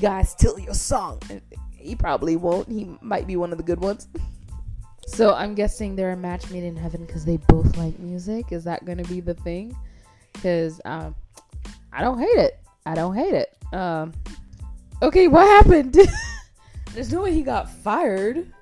guy 0.00 0.22
steal 0.22 0.60
your 0.60 0.74
song. 0.74 1.20
He 1.72 1.96
probably 1.96 2.36
won't. 2.36 2.68
He 2.68 2.88
might 3.00 3.26
be 3.26 3.34
one 3.34 3.50
of 3.50 3.58
the 3.58 3.64
good 3.64 3.80
ones. 3.80 4.06
So 5.06 5.34
I'm 5.34 5.54
guessing 5.54 5.96
they're 5.96 6.12
a 6.12 6.16
match 6.16 6.50
made 6.50 6.64
in 6.64 6.76
heaven 6.76 7.04
because 7.04 7.24
they 7.24 7.36
both 7.48 7.76
like 7.76 7.98
music. 7.98 8.52
Is 8.52 8.64
that 8.64 8.84
going 8.84 8.98
to 8.98 9.04
be 9.04 9.20
the 9.20 9.34
thing? 9.34 9.76
Because 10.32 10.80
um, 10.84 11.14
I 11.92 12.02
don't 12.02 12.18
hate 12.18 12.38
it. 12.38 12.58
I 12.86 12.94
don't 12.94 13.14
hate 13.14 13.34
it. 13.34 13.56
Um, 13.74 14.12
okay, 15.02 15.28
what 15.28 15.46
happened? 15.46 15.96
There's 16.94 17.12
no 17.12 17.22
way 17.22 17.32
he 17.32 17.42
got 17.42 17.70
fired. 17.70 18.52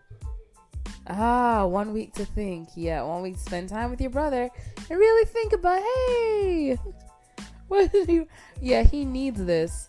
Ah, 1.09 1.67
one 1.67 1.93
week 1.93 2.15
to 2.15 2.25
think. 2.25 2.69
Yeah, 2.77 3.03
one 3.03 3.23
week 3.23 3.35
to 3.35 3.41
spend 3.41 3.69
time 3.69 3.91
with 3.91 4.01
your 4.01 4.11
brother. 4.11 4.49
and 4.89 4.99
really 4.99 5.27
think 5.27 5.53
about, 5.53 5.83
hey, 5.83 6.79
what 7.69 7.91
did 7.93 8.09
he? 8.09 8.23
Yeah, 8.61 8.83
he 8.83 9.05
needs 9.05 9.45
this. 9.45 9.89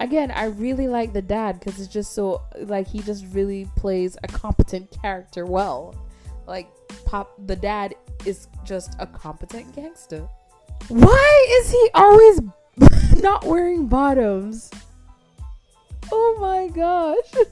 Again, 0.00 0.30
I 0.30 0.44
really 0.44 0.86
like 0.86 1.12
the 1.12 1.22
dad 1.22 1.58
because 1.58 1.80
it's 1.80 1.92
just 1.92 2.12
so 2.12 2.42
like 2.56 2.86
he 2.86 3.00
just 3.00 3.26
really 3.32 3.68
plays 3.76 4.16
a 4.22 4.28
competent 4.28 4.90
character 4.90 5.44
well. 5.44 5.94
Like 6.46 6.68
Pop, 7.04 7.32
the 7.46 7.56
dad 7.56 7.94
is 8.24 8.48
just 8.64 8.94
a 8.98 9.06
competent 9.06 9.74
gangster. 9.74 10.28
Why 10.88 11.46
is 11.60 11.70
he 11.70 11.90
always 11.94 12.40
not 13.22 13.44
wearing 13.44 13.86
bottoms? 13.86 14.70
Oh 16.12 16.36
my 16.40 16.68
gosh. 16.68 17.46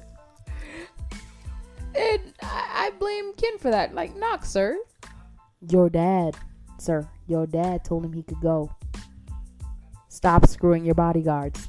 And 1.96 2.35
I, 2.42 2.87
I 2.87 2.90
blame 2.98 3.32
Kinn 3.35 3.59
for 3.59 3.70
that. 3.70 3.94
Like, 3.94 4.14
knock, 4.16 4.44
sir. 4.44 4.78
Your 5.70 5.88
dad, 5.88 6.37
sir. 6.78 7.09
Your 7.26 7.46
dad 7.46 7.85
told 7.85 8.04
him 8.04 8.12
he 8.12 8.22
could 8.22 8.40
go. 8.40 8.70
Stop 10.09 10.46
screwing 10.46 10.85
your 10.85 10.94
bodyguards. 10.94 11.65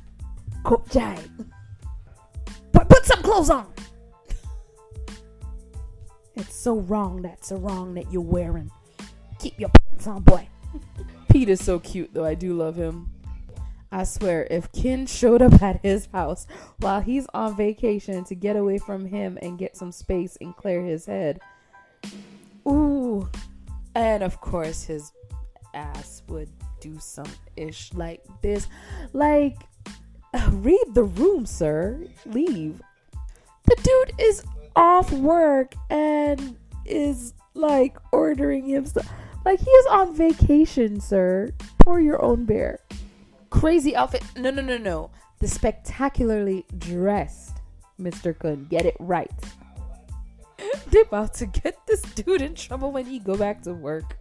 Cook 0.68 0.90
Jai. 0.90 1.18
Put, 2.74 3.06
some 3.06 3.22
clothes 3.22 3.50
on. 3.50 3.74
It's 6.36 6.54
so 6.54 6.80
wrong 6.82 7.22
that's 7.22 7.48
so 7.48 7.56
wrong 7.56 7.94
that 7.94 8.12
you're 8.12 8.22
wearing. 8.22 8.70
Keep 9.40 9.62
your 9.62 9.70
pants 9.70 10.08
on, 10.08 10.24
boy. 10.24 10.50
Pete 11.30 11.48
is 11.48 11.64
so 11.64 11.80
cute, 11.80 12.14
though. 12.14 12.26
I 12.26 12.34
do 12.34 12.54
love 12.54 12.76
him. 12.76 13.10
I 13.94 14.04
swear, 14.04 14.46
if 14.52 14.70
Kinn 14.74 15.06
showed 15.06 15.42
up 15.42 15.62
at 15.62 15.80
his 15.84 16.10
house 16.12 16.48
while 16.80 17.00
he's 17.00 17.28
on 17.34 17.56
vacation 17.56 18.26
to 18.26 18.36
get 18.36 18.58
away 18.58 18.78
from 18.78 19.06
him 19.06 19.40
and 19.42 19.58
get 19.58 19.78
some 19.78 19.94
space 19.94 20.38
and 20.42 20.54
clear 20.54 20.82
his 20.82 21.06
head, 21.06 21.40
ooh. 22.68 23.30
And 23.96 24.22
of 24.22 24.42
course, 24.42 24.84
his 24.84 25.14
ass 25.74 26.24
would 26.28 26.50
do 26.82 27.00
some 27.00 27.32
ish 27.56 27.94
like 27.94 28.22
this. 28.42 28.68
Like, 29.14 29.60
read 30.50 30.86
the 30.94 31.04
room, 31.04 31.46
sir. 31.46 32.00
Leave. 32.26 32.82
The 33.66 33.78
dude 33.84 34.20
is 34.20 34.44
off 34.76 35.12
work 35.12 35.74
and 35.90 36.56
is 36.86 37.34
like 37.54 37.98
ordering 38.12 38.68
him. 38.68 38.86
Like, 39.46 39.60
he 39.60 39.70
is 39.70 39.86
on 39.88 40.14
vacation, 40.14 41.00
sir. 41.00 41.52
Pour 41.80 42.00
your 42.00 42.22
own 42.22 42.46
beer 42.46 42.80
crazy 43.50 43.96
outfit. 43.96 44.24
No, 44.36 44.52
no, 44.52 44.62
no, 44.62 44.78
no. 44.78 45.10
The 45.40 45.48
spectacularly 45.48 46.66
dressed 46.78 47.58
Mr. 48.00 48.38
Kun. 48.38 48.68
Get 48.70 48.86
it 48.86 48.96
right. 49.00 49.32
They 50.88 51.02
about 51.02 51.34
to 51.36 51.46
get 51.46 51.78
this 51.86 52.02
dude 52.02 52.42
in 52.42 52.56
trouble 52.56 52.92
when 52.92 53.06
he 53.06 53.20
go 53.20 53.36
back 53.36 53.62
to 53.64 53.74
work. 53.74 54.18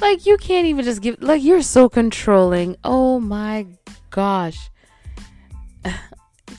like 0.00 0.26
you 0.26 0.36
can't 0.36 0.66
even 0.66 0.84
just 0.84 1.00
give 1.00 1.22
like 1.22 1.42
you're 1.42 1.62
so 1.62 1.88
controlling. 1.88 2.76
Oh 2.82 3.20
my 3.20 3.66
gosh. 4.10 4.70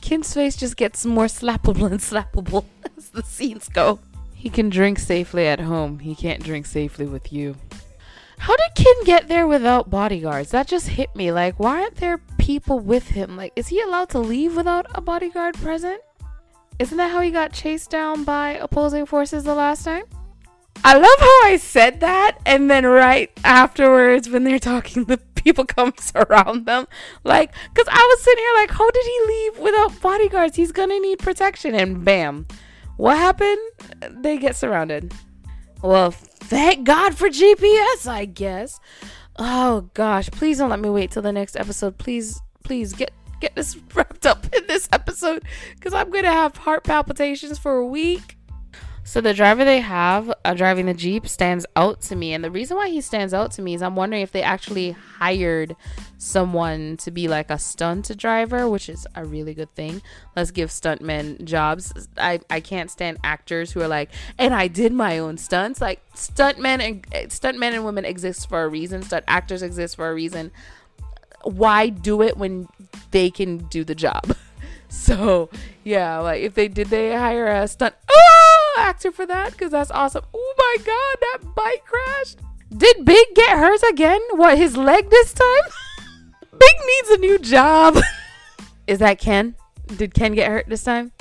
Kinn's 0.10 0.34
face 0.34 0.56
just 0.56 0.76
gets 0.76 1.06
more 1.06 1.26
slappable 1.26 1.86
and 1.86 2.00
slappable 2.00 2.66
as 2.98 3.10
the 3.10 3.22
scenes 3.22 3.70
go. 3.70 4.00
He 4.34 4.50
can 4.50 4.72
drink 4.72 4.98
safely 4.98 5.46
at 5.46 5.60
home. 5.60 6.00
He 6.00 6.16
can't 6.16 6.44
drink 6.44 6.66
safely 6.66 7.06
with 7.06 7.32
you. 7.32 7.56
How 8.40 8.56
did 8.56 8.74
Kinn 8.74 9.04
get 9.06 9.28
there 9.28 9.46
without 9.46 9.92
bodyguards? 9.92 10.50
That 10.50 10.68
just 10.68 10.88
hit 10.88 11.16
me. 11.16 11.32
Like, 11.32 11.60
why 11.60 11.82
aren't 11.82 11.98
there 11.98 12.18
people 12.40 12.80
with 12.80 13.10
him? 13.10 13.38
Like, 13.38 13.54
is 13.56 13.68
he 13.68 13.82
allowed 13.82 14.10
to 14.10 14.18
leave 14.18 14.56
without 14.56 14.88
a 14.96 15.00
bodyguard 15.00 15.54
present? 15.60 16.02
Isn't 16.80 16.98
that 16.98 17.12
how 17.12 17.22
he 17.22 17.30
got 17.30 17.54
chased 17.54 17.92
down 17.92 18.24
by 18.24 18.54
opposing 18.54 19.06
forces 19.06 19.44
the 19.44 19.54
last 19.54 19.86
time? 19.86 20.06
I 20.84 20.96
love 20.96 21.20
how 21.20 21.52
I 21.52 21.60
said 21.62 22.00
that, 22.00 22.40
and 22.48 22.72
then 22.72 22.84
right 22.84 23.30
afterwards, 23.44 24.28
when 24.28 24.44
they're 24.44 24.58
talking, 24.58 25.04
the 25.04 25.18
people 25.44 25.66
come 25.78 25.94
surround 26.00 26.66
them. 26.66 26.88
Like, 27.24 27.54
because 27.74 27.88
I 27.92 28.16
was 28.16 28.24
sitting 28.24 28.44
here 28.44 28.54
like, 28.56 28.72
how 28.72 28.90
did 28.90 29.06
he 29.06 29.22
leave 29.28 29.60
without 29.60 30.02
bodyguards? 30.02 30.56
He's 30.56 30.72
gonna 30.72 31.00
need 31.00 31.20
protection, 31.20 31.76
and 31.76 32.04
bam. 32.04 32.48
What 32.98 33.18
happened? 33.18 33.60
They 34.10 34.38
get 34.38 34.56
surrounded. 34.56 35.14
Well, 35.82 36.12
thank 36.12 36.86
God 36.86 37.16
for 37.16 37.30
GPS, 37.30 38.08
I 38.08 38.26
guess. 38.26 38.80
Oh 39.38 39.90
gosh, 39.94 40.30
please 40.32 40.58
don't 40.58 40.70
let 40.70 40.82
me 40.82 40.90
wait 40.90 41.12
till 41.12 41.22
the 41.22 41.32
next 41.32 41.56
episode. 41.56 41.98
Please, 41.98 42.42
please 42.64 42.92
get 42.94 43.12
get 43.40 43.56
this 43.56 43.78
wrapped 43.96 44.26
up 44.26 44.54
in 44.54 44.68
this 44.68 44.90
episode 44.92 45.44
because 45.76 45.94
I'm 45.94 46.10
gonna 46.10 46.28
have 46.32 46.58
heart 46.58 46.84
palpitations 46.84 47.58
for 47.58 47.78
a 47.78 47.88
week. 47.88 48.36
So 49.10 49.22
the 49.22 49.34
driver 49.34 49.66
they 49.66 49.80
have 49.80 50.32
uh, 50.46 50.54
driving 50.54 50.86
the 50.86 50.94
Jeep 50.94 51.28
stands 51.28 51.66
out 51.76 52.00
to 52.02 52.16
me. 52.16 52.32
And 52.32 52.44
the 52.44 52.52
reason 52.52 52.78
why 52.78 52.90
he 52.90 53.02
stands 53.02 53.34
out 53.34 53.52
to 53.54 53.64
me 53.64 53.74
is 53.74 53.82
I'm 53.82 53.96
wondering 53.96 54.22
if 54.22 54.32
they 54.32 54.44
actually 54.44 54.92
hired 54.92 55.76
someone 56.20 56.96
to 56.98 57.10
be 57.10 57.28
like 57.28 57.50
a 57.50 57.58
stunt 57.58 58.16
driver, 58.16 58.70
which 58.70 58.88
is 58.88 59.08
a 59.16 59.26
really 59.26 59.56
good 59.56 59.74
thing. 59.74 60.04
Let's 60.36 60.52
give 60.52 60.70
stuntmen 60.70 61.44
jobs. 61.44 62.08
I, 62.20 62.42
I 62.52 62.60
can't 62.60 62.92
stand 62.92 63.18
actors 63.24 63.72
who 63.72 63.82
are 63.82 63.88
like, 63.88 64.12
and 64.38 64.54
I 64.54 64.68
did 64.68 64.94
my 64.94 65.18
own 65.18 65.40
stunts. 65.40 65.82
Like 65.82 66.08
stuntmen 66.14 66.80
and 66.80 67.04
stuntmen 67.32 67.74
and 67.74 67.84
women 67.84 68.06
exist 68.06 68.48
for 68.48 68.64
a 68.64 68.68
reason. 68.68 69.02
Stunt 69.02 69.26
actors 69.28 69.64
exist 69.64 69.96
for 69.96 70.08
a 70.08 70.14
reason. 70.14 70.52
Why 71.42 71.90
do 71.90 72.22
it 72.22 72.38
when 72.38 72.68
they 73.10 73.32
can 73.32 73.58
do 73.70 73.84
the 73.84 73.96
job? 73.96 74.36
So 74.92 75.52
yeah, 75.84 76.18
like 76.18 76.42
if 76.42 76.56
they 76.56 76.68
did 76.68 76.88
they 76.88 77.16
hire 77.16 77.46
a 77.46 77.68
stunt 77.68 77.94
oh, 78.10 78.39
actor 78.80 79.12
for 79.12 79.26
that 79.26 79.52
because 79.52 79.72
that's 79.72 79.92
awesome. 79.92 80.26
Oh 80.34 80.54
my 80.58 80.84
god, 80.84 81.18
that 81.22 81.56
bike 81.56 81.86
crashed. 81.86 82.40
Did 82.76 83.06
Big 83.06 83.28
get 83.36 83.58
hurt 83.58 83.82
again? 83.84 84.22
What 84.32 84.58
his 84.58 84.78
leg 84.78 85.10
this 85.10 85.34
time? 85.34 85.72
Big 86.52 86.76
needs 86.86 87.10
a 87.10 87.18
new 87.18 87.40
job. 87.40 87.98
Is 88.88 89.00
that 89.00 89.20
Ken? 89.20 89.56
Did 89.98 90.14
Ken 90.14 90.34
get 90.34 90.50
hurt 90.50 90.68
this 90.68 90.84
time? 90.84 91.12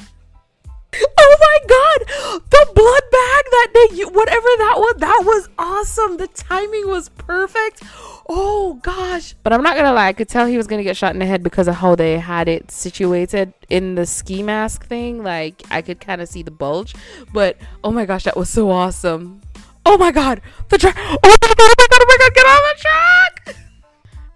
Oh 0.94 1.36
my 1.40 1.58
god! 1.68 2.40
The 2.50 2.66
blood 2.74 3.02
bag 3.12 3.44
that 3.50 3.68
they 3.74 4.04
whatever 4.04 4.48
that 4.58 4.74
was, 4.78 4.94
that 4.98 5.22
was 5.24 5.48
awesome. 5.58 6.16
The 6.16 6.28
timing 6.28 6.88
was 6.88 7.10
perfect. 7.10 7.82
Oh 8.28 8.74
gosh. 8.82 9.34
But 9.42 9.52
I'm 9.52 9.62
not 9.62 9.76
gonna 9.76 9.92
lie, 9.92 10.08
I 10.08 10.12
could 10.12 10.28
tell 10.28 10.46
he 10.46 10.58
was 10.58 10.66
gonna 10.66 10.82
get 10.82 10.96
shot 10.96 11.14
in 11.14 11.18
the 11.18 11.26
head 11.26 11.42
because 11.42 11.66
of 11.66 11.76
how 11.76 11.94
they 11.94 12.18
had 12.18 12.46
it 12.46 12.70
situated 12.70 13.54
in 13.70 13.94
the 13.94 14.04
ski 14.04 14.42
mask 14.42 14.86
thing. 14.86 15.22
Like 15.22 15.62
I 15.70 15.80
could 15.80 16.00
kind 16.00 16.20
of 16.20 16.28
see 16.28 16.42
the 16.42 16.50
bulge. 16.50 16.94
But 17.32 17.56
oh 17.82 17.90
my 17.90 18.04
gosh, 18.04 18.24
that 18.24 18.36
was 18.36 18.50
so 18.50 18.70
awesome. 18.70 19.40
Oh 19.86 19.96
my 19.96 20.12
god! 20.12 20.42
The 20.68 20.76
track 20.76 20.96
Oh 20.98 21.18
my 21.22 21.36
god, 21.40 21.56
oh 21.58 21.74
my 21.78 21.86
god, 21.90 22.00
oh 22.02 22.06
my 22.06 22.16
god, 22.18 22.34
get 22.34 22.46
on 22.46 22.62
the 22.62 22.80
track! 22.80 23.56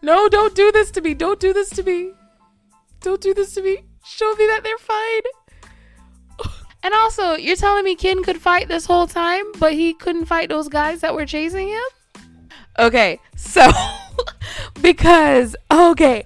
No, 0.00 0.28
don't 0.28 0.54
do 0.54 0.72
this 0.72 0.90
to 0.92 1.02
me. 1.02 1.12
Don't 1.12 1.38
do 1.38 1.52
this 1.52 1.68
to 1.70 1.82
me. 1.82 2.12
Don't 3.02 3.20
do 3.20 3.34
this 3.34 3.54
to 3.54 3.62
me. 3.62 3.84
Show 4.04 4.32
me 4.34 4.46
that 4.46 4.62
they're 4.64 4.78
fine. 4.78 5.22
And 6.84 6.92
also, 6.94 7.34
you're 7.34 7.54
telling 7.54 7.84
me 7.84 7.94
Kinn 7.94 8.24
could 8.24 8.40
fight 8.42 8.66
this 8.66 8.86
whole 8.86 9.06
time, 9.06 9.44
but 9.60 9.72
he 9.72 9.94
couldn't 9.94 10.24
fight 10.24 10.48
those 10.48 10.66
guys 10.66 11.00
that 11.02 11.14
were 11.14 11.24
chasing 11.24 11.68
him? 11.68 11.82
Okay, 12.78 13.20
so 13.36 13.68
because 14.82 15.56
okay. 15.70 16.24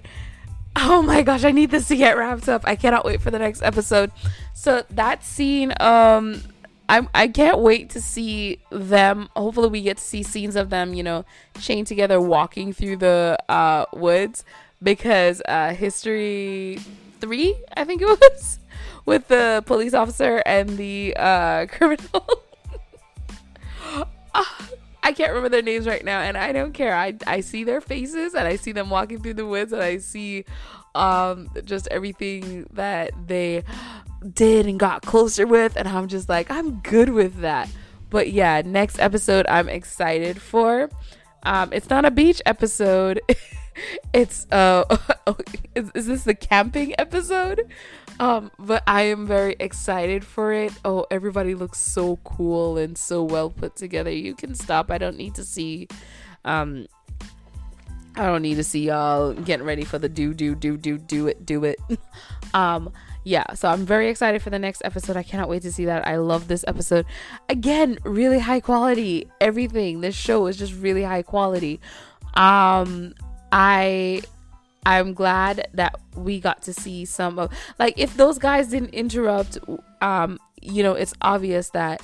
Oh 0.75 1.01
my 1.01 1.23
gosh, 1.23 1.43
I 1.43 1.51
need 1.51 1.71
this 1.71 1.87
to 1.87 1.95
get 1.95 2.17
wrapped 2.17 2.47
up. 2.47 2.61
I 2.65 2.75
cannot 2.75 3.03
wait 3.03 3.21
for 3.21 3.31
the 3.31 3.39
next 3.39 3.63
episode. 3.63 4.11
So 4.53 4.83
that 4.91 5.23
scene 5.23 5.73
um 5.79 6.41
I'm 6.89 7.09
I 7.13 7.27
can't 7.27 7.59
wait 7.59 7.89
to 7.91 8.01
see 8.01 8.59
them. 8.71 9.29
Hopefully 9.35 9.69
we 9.69 9.81
get 9.81 9.97
to 9.97 10.03
see 10.03 10.23
scenes 10.23 10.55
of 10.55 10.69
them, 10.69 10.93
you 10.93 11.03
know, 11.03 11.25
chained 11.59 11.87
together 11.87 12.21
walking 12.21 12.73
through 12.73 12.97
the 12.97 13.37
uh 13.49 13.85
woods 13.93 14.45
because 14.81 15.41
uh 15.47 15.73
history 15.73 16.79
3, 17.19 17.55
I 17.75 17.83
think 17.83 18.01
it 18.01 18.05
was 18.21 18.59
with 19.05 19.27
the 19.27 19.63
police 19.65 19.93
officer 19.93 20.43
and 20.45 20.77
the 20.77 21.15
uh, 21.17 21.65
criminal. 21.69 22.43
I 25.07 25.13
can't 25.13 25.29
remember 25.29 25.47
their 25.47 25.61
names 25.61 25.87
right 25.87 26.03
now, 26.03 26.19
and 26.19 26.37
I 26.37 26.51
don't 26.51 26.73
care. 26.73 26.93
I, 26.93 27.15
I 27.25 27.39
see 27.39 27.63
their 27.63 27.79
faces 27.79 28.33
and 28.33 28.45
I 28.45 28.57
see 28.57 28.73
them 28.73 28.89
walking 28.89 29.21
through 29.21 29.35
the 29.35 29.45
woods, 29.45 29.71
and 29.71 29.81
I 29.81 29.99
see 29.99 30.43
um, 30.95 31.49
just 31.63 31.87
everything 31.87 32.67
that 32.73 33.11
they 33.25 33.63
did 34.33 34.65
and 34.65 34.77
got 34.77 35.03
closer 35.03 35.47
with, 35.47 35.77
and 35.77 35.87
I'm 35.87 36.09
just 36.09 36.27
like, 36.27 36.51
I'm 36.51 36.81
good 36.81 37.07
with 37.07 37.39
that. 37.39 37.69
But 38.09 38.33
yeah, 38.33 38.61
next 38.65 38.99
episode 38.99 39.45
I'm 39.47 39.69
excited 39.69 40.41
for. 40.41 40.89
Um, 41.43 41.71
it's 41.71 41.89
not 41.89 42.03
a 42.03 42.11
beach 42.11 42.41
episode. 42.45 43.21
it's 44.13 44.47
uh, 44.51 44.97
is, 45.75 45.91
is 45.93 46.07
this 46.07 46.23
the 46.23 46.35
camping 46.35 46.93
episode? 46.97 47.71
Um, 48.19 48.51
but 48.57 48.83
I 48.87 49.03
am 49.03 49.27
very 49.27 49.55
excited 49.59 50.25
for 50.25 50.51
it. 50.51 50.73
Oh, 50.83 51.05
everybody 51.11 51.53
looks 51.53 51.79
so 51.79 52.17
cool 52.23 52.77
and 52.77 52.97
so 52.97 53.23
well 53.23 53.49
put 53.49 53.75
together. 53.75 54.11
You 54.11 54.33
can 54.33 54.55
stop. 54.55 54.89
I 54.89 54.97
don't 54.97 55.17
need 55.17 55.35
to 55.35 55.43
see 55.43 55.87
um 56.45 56.87
I 58.15 58.25
don't 58.25 58.41
need 58.41 58.55
to 58.55 58.63
see 58.63 58.87
y'all 58.87 59.33
getting 59.33 59.65
ready 59.65 59.83
for 59.83 59.99
the 59.99 60.09
do 60.09 60.33
do 60.33 60.55
do 60.55 60.77
do 60.77 60.97
do 60.97 61.27
it 61.27 61.45
do 61.45 61.63
it. 61.63 61.79
um 62.53 62.91
yeah, 63.23 63.53
so 63.53 63.67
I'm 63.67 63.85
very 63.85 64.09
excited 64.09 64.41
for 64.41 64.49
the 64.49 64.57
next 64.57 64.81
episode. 64.85 65.17
I 65.17 65.23
cannot 65.23 65.49
wait 65.49 65.61
to 65.63 65.71
see 65.71 65.83
that. 65.85 66.07
I 66.07 66.15
love 66.15 66.47
this 66.47 66.63
episode. 66.65 67.05
Again, 67.49 67.99
really 68.05 68.39
high 68.39 68.61
quality. 68.61 69.29
Everything. 69.41 69.99
This 69.99 70.15
show 70.15 70.47
is 70.47 70.55
just 70.55 70.73
really 70.73 71.03
high 71.03 71.23
quality. 71.23 71.79
Um 72.33 73.13
I 73.51 74.21
I'm 74.85 75.13
glad 75.13 75.67
that 75.73 75.99
we 76.15 76.39
got 76.39 76.61
to 76.63 76.73
see 76.73 77.05
some 77.05 77.39
of 77.39 77.51
like 77.77 77.95
if 77.97 78.15
those 78.15 78.37
guys 78.37 78.69
didn't 78.69 78.93
interrupt 78.93 79.57
um 80.01 80.39
you 80.61 80.83
know, 80.83 80.93
it's 80.93 81.13
obvious 81.21 81.69
that 81.71 82.01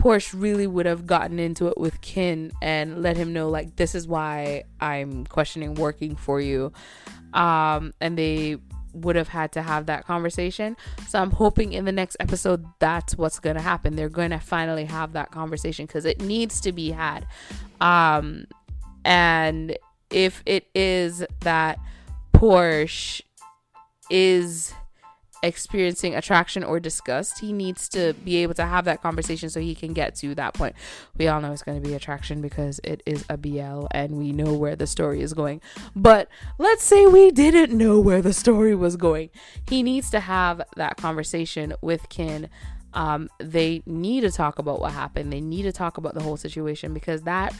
Porsche 0.00 0.34
really 0.36 0.66
would 0.66 0.86
have 0.86 1.06
gotten 1.06 1.38
into 1.38 1.68
it 1.68 1.78
with 1.78 2.00
Kinn 2.00 2.52
and 2.60 3.02
let 3.02 3.16
him 3.16 3.32
know 3.32 3.48
like 3.48 3.76
this 3.76 3.94
is 3.94 4.06
why 4.06 4.64
I'm 4.80 5.24
questioning 5.26 5.74
working 5.74 6.16
for 6.16 6.40
you. 6.40 6.72
Um 7.32 7.94
and 8.00 8.18
they 8.18 8.58
would 8.92 9.16
have 9.16 9.28
had 9.28 9.52
to 9.52 9.62
have 9.62 9.86
that 9.86 10.04
conversation. 10.04 10.76
So 11.08 11.18
I'm 11.18 11.30
hoping 11.30 11.72
in 11.72 11.86
the 11.86 11.92
next 11.92 12.18
episode 12.20 12.66
that's 12.78 13.16
what's 13.16 13.38
going 13.38 13.56
to 13.56 13.62
happen. 13.62 13.96
They're 13.96 14.10
going 14.10 14.32
to 14.32 14.38
finally 14.38 14.84
have 14.84 15.14
that 15.14 15.30
conversation 15.30 15.86
cuz 15.86 16.04
it 16.04 16.20
needs 16.20 16.60
to 16.60 16.72
be 16.72 16.90
had. 16.90 17.26
Um 17.80 18.46
and 19.04 19.76
if 20.12 20.42
it 20.46 20.68
is 20.74 21.24
that 21.40 21.78
Porsche 22.34 23.22
is 24.10 24.74
experiencing 25.42 26.14
attraction 26.14 26.62
or 26.62 26.78
disgust, 26.78 27.40
he 27.40 27.52
needs 27.52 27.88
to 27.88 28.14
be 28.24 28.36
able 28.36 28.54
to 28.54 28.64
have 28.64 28.84
that 28.84 29.02
conversation 29.02 29.50
so 29.50 29.60
he 29.60 29.74
can 29.74 29.92
get 29.92 30.14
to 30.14 30.34
that 30.36 30.54
point. 30.54 30.74
We 31.18 31.26
all 31.26 31.40
know 31.40 31.52
it's 31.52 31.62
going 31.62 31.82
to 31.82 31.86
be 31.86 31.94
attraction 31.94 32.40
because 32.40 32.80
it 32.84 33.02
is 33.06 33.24
a 33.28 33.36
BL 33.36 33.86
and 33.90 34.12
we 34.16 34.32
know 34.32 34.54
where 34.54 34.76
the 34.76 34.86
story 34.86 35.20
is 35.20 35.34
going. 35.34 35.60
But 35.96 36.28
let's 36.58 36.84
say 36.84 37.06
we 37.06 37.32
didn't 37.32 37.76
know 37.76 37.98
where 37.98 38.22
the 38.22 38.32
story 38.32 38.74
was 38.74 38.96
going. 38.96 39.30
He 39.68 39.82
needs 39.82 40.10
to 40.10 40.20
have 40.20 40.62
that 40.76 40.96
conversation 40.96 41.74
with 41.80 42.08
Kinn. 42.08 42.48
Um, 42.94 43.28
they 43.38 43.82
need 43.84 44.20
to 44.20 44.30
talk 44.30 44.58
about 44.58 44.80
what 44.80 44.92
happened. 44.92 45.32
They 45.32 45.40
need 45.40 45.62
to 45.62 45.72
talk 45.72 45.96
about 45.96 46.14
the 46.14 46.22
whole 46.22 46.36
situation 46.36 46.94
because 46.94 47.22
that 47.22 47.54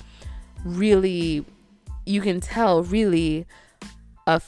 really, 0.65 1.45
you 2.05 2.21
can 2.21 2.41
tell, 2.41 2.83
really, 2.83 3.47
a 4.27 4.41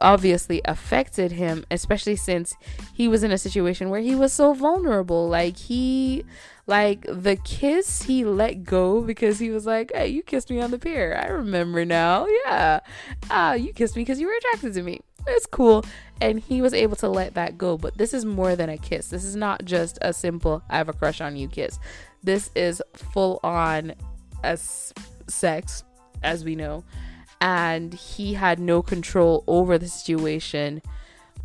obviously 0.00 0.60
affected 0.64 1.32
him, 1.32 1.64
especially 1.70 2.16
since 2.16 2.56
he 2.92 3.08
was 3.08 3.22
in 3.22 3.32
a 3.32 3.38
situation 3.38 3.90
where 3.90 4.00
he 4.00 4.14
was 4.14 4.32
so 4.32 4.52
vulnerable. 4.52 5.28
Like 5.28 5.56
he 5.56 6.24
like 6.66 7.04
the 7.08 7.36
kiss 7.36 8.02
he 8.02 8.24
let 8.24 8.64
go 8.64 9.00
because 9.00 9.38
he 9.38 9.50
was 9.50 9.66
like, 9.66 9.90
Hey, 9.94 10.08
you 10.08 10.22
kissed 10.22 10.50
me 10.50 10.60
on 10.60 10.70
the 10.70 10.78
pier. 10.78 11.18
I 11.20 11.28
remember 11.28 11.84
now. 11.84 12.26
Yeah. 12.44 12.80
Ah, 13.30 13.50
uh, 13.50 13.54
you 13.54 13.72
kissed 13.72 13.96
me 13.96 14.02
because 14.02 14.20
you 14.20 14.26
were 14.26 14.36
attracted 14.36 14.74
to 14.74 14.82
me. 14.82 15.00
It's 15.26 15.46
cool. 15.46 15.84
And 16.20 16.40
he 16.40 16.62
was 16.62 16.74
able 16.74 16.96
to 16.96 17.08
let 17.08 17.34
that 17.34 17.58
go. 17.58 17.76
But 17.76 17.98
this 17.98 18.14
is 18.14 18.24
more 18.24 18.56
than 18.56 18.68
a 18.68 18.78
kiss. 18.78 19.08
This 19.08 19.24
is 19.24 19.36
not 19.36 19.64
just 19.64 19.98
a 20.02 20.12
simple 20.12 20.62
I 20.68 20.78
have 20.78 20.88
a 20.88 20.92
crush 20.92 21.20
on 21.20 21.36
you 21.36 21.48
kiss. 21.48 21.78
This 22.22 22.50
is 22.54 22.82
full 22.94 23.40
on 23.42 23.94
as 24.42 24.92
sex, 25.28 25.84
as 26.22 26.44
we 26.44 26.54
know 26.54 26.84
and 27.40 27.94
he 27.94 28.34
had 28.34 28.58
no 28.58 28.82
control 28.82 29.44
over 29.46 29.78
the 29.78 29.88
situation 29.88 30.82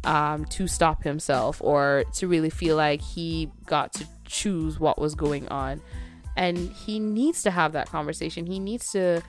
um, 0.04 0.46
to 0.46 0.68
stop 0.68 1.04
himself 1.04 1.62
or 1.62 2.04
to 2.14 2.28
really 2.28 2.50
feel 2.50 2.76
like 2.76 3.02
he 3.02 3.52
got 3.66 3.94
to 3.94 4.08
choose 4.26 4.80
what 4.80 5.00
was 5.00 5.16
going 5.16 5.48
on. 5.50 5.82
And 6.36 6.58
he 6.58 7.00
needs 7.00 7.44
to 7.44 7.52
have 7.52 7.74
that 7.74 7.90
conversation. 7.90 8.48
He 8.48 8.60
needs 8.60 8.92
to 8.92 9.22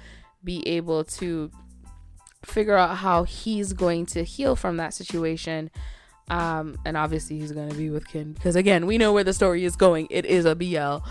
be 0.42 0.66
able 0.66 1.04
to 1.04 1.50
figure 2.44 2.76
out 2.76 2.96
how 2.96 3.24
he's 3.24 3.72
going 3.72 4.06
to 4.06 4.24
heal 4.24 4.56
from 4.56 4.78
that 4.78 4.94
situation. 4.94 5.70
Um, 6.30 6.78
and 6.86 6.96
obviously, 6.96 7.38
he's 7.38 7.52
going 7.52 7.68
to 7.68 7.76
be 7.76 7.90
with 7.90 8.08
Kinn 8.08 8.32
because, 8.32 8.56
again, 8.56 8.86
we 8.86 8.96
know 8.96 9.12
where 9.12 9.24
the 9.24 9.34
story 9.34 9.66
is 9.66 9.76
going. 9.76 10.06
It 10.08 10.24
is 10.24 10.46
a 10.46 10.54
BL. 10.54 11.06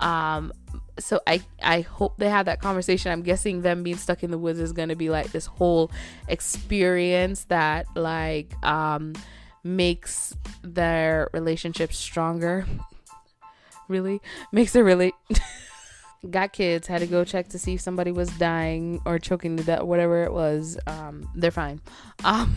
Um, 0.00 0.52
so 0.98 1.20
I 1.26 1.42
I 1.62 1.80
hope 1.80 2.16
they 2.18 2.28
have 2.28 2.46
that 2.46 2.60
conversation. 2.60 3.12
I'm 3.12 3.22
guessing 3.22 3.62
them 3.62 3.82
being 3.82 3.96
stuck 3.96 4.22
in 4.22 4.30
the 4.30 4.38
woods 4.38 4.58
is 4.58 4.72
going 4.72 4.88
to 4.90 4.96
be 4.96 5.10
like 5.10 5.32
this 5.32 5.46
whole 5.46 5.90
experience 6.28 7.44
that 7.44 7.86
like 7.96 8.52
um 8.64 9.14
makes 9.62 10.36
their 10.62 11.30
relationship 11.32 11.92
stronger. 11.92 12.66
really 13.88 14.20
makes 14.50 14.74
it 14.74 14.80
really 14.80 15.12
got 16.30 16.54
kids 16.54 16.86
had 16.86 17.00
to 17.00 17.06
go 17.06 17.22
check 17.22 17.48
to 17.48 17.58
see 17.58 17.74
if 17.74 17.80
somebody 17.82 18.10
was 18.10 18.30
dying 18.38 18.98
or 19.04 19.18
choking 19.18 19.58
to 19.58 19.62
death 19.62 19.82
whatever 19.82 20.24
it 20.24 20.32
was 20.32 20.78
um 20.86 21.28
they're 21.34 21.50
fine 21.50 21.78
um 22.24 22.56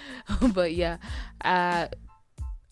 but 0.52 0.74
yeah 0.74 0.98
uh 1.42 1.86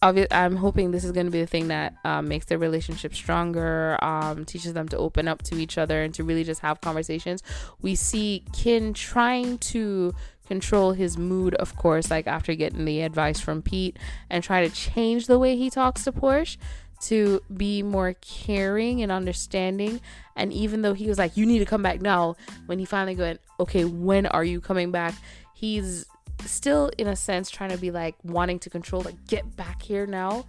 obvi- 0.05 0.27
I'm 0.31 0.57
hoping 0.57 0.91
this 0.91 1.05
is 1.05 1.13
going 1.13 1.27
to 1.27 1.33
be 1.33 1.41
the 1.41 1.47
thing 1.47 1.69
that 1.69 1.95
um, 2.05 2.29
makes 2.29 2.47
their 2.47 2.59
relationship 2.59 3.15
stronger, 3.15 3.99
um, 4.05 4.45
teaches 4.45 4.75
them 4.75 4.89
to 4.89 4.99
open 4.99 5.27
up 5.27 5.43
to 5.45 5.57
each 5.57 5.79
other 5.79 6.03
and 6.03 6.13
to 6.15 6.25
really 6.25 6.45
just 6.45 6.61
have 6.61 6.81
conversations. 6.81 7.43
We 7.81 7.95
see 7.95 8.45
Kinn 8.53 8.93
trying 8.93 9.59
to 9.59 10.15
control 10.47 10.93
his 10.93 11.17
mood, 11.17 11.55
of 11.55 11.75
course, 11.77 12.11
like 12.11 12.27
after 12.27 12.55
getting 12.55 12.85
the 12.85 13.01
advice 13.01 13.41
from 13.41 13.63
Pete, 13.63 13.99
and 14.29 14.45
try 14.45 14.67
to 14.67 14.75
change 14.75 15.27
the 15.27 15.39
way 15.39 15.57
he 15.57 15.71
talks 15.71 16.05
to 16.05 16.13
Porsche 16.13 16.59
to 17.01 17.41
be 17.55 17.83
more 17.83 18.15
caring 18.21 19.03
and 19.03 19.11
understanding. 19.11 20.01
And 20.37 20.53
even 20.53 20.83
though 20.83 20.95
he 20.95 21.09
was 21.09 21.19
like, 21.19 21.37
You 21.37 21.47
need 21.47 21.61
to 21.61 21.65
come 21.65 21.83
back 21.83 22.03
now, 22.03 22.37
when 22.67 22.79
he 22.79 22.85
finally 22.85 23.17
went, 23.17 23.41
Okay, 23.59 23.85
when 23.85 24.27
are 24.27 24.45
you 24.45 24.61
coming 24.61 24.91
back? 24.91 25.15
He's 25.55 26.07
still 26.45 26.91
in 26.99 27.07
a 27.07 27.17
sense 27.17 27.51
trying 27.51 27.71
to 27.71 27.79
be 27.79 27.91
like 27.91 28.17
wanting 28.23 28.59
to 28.61 28.71
control 28.71 29.03
like 29.03 29.27
get 29.27 29.57
back 29.57 29.83
here 29.83 30.07
now. 30.07 30.47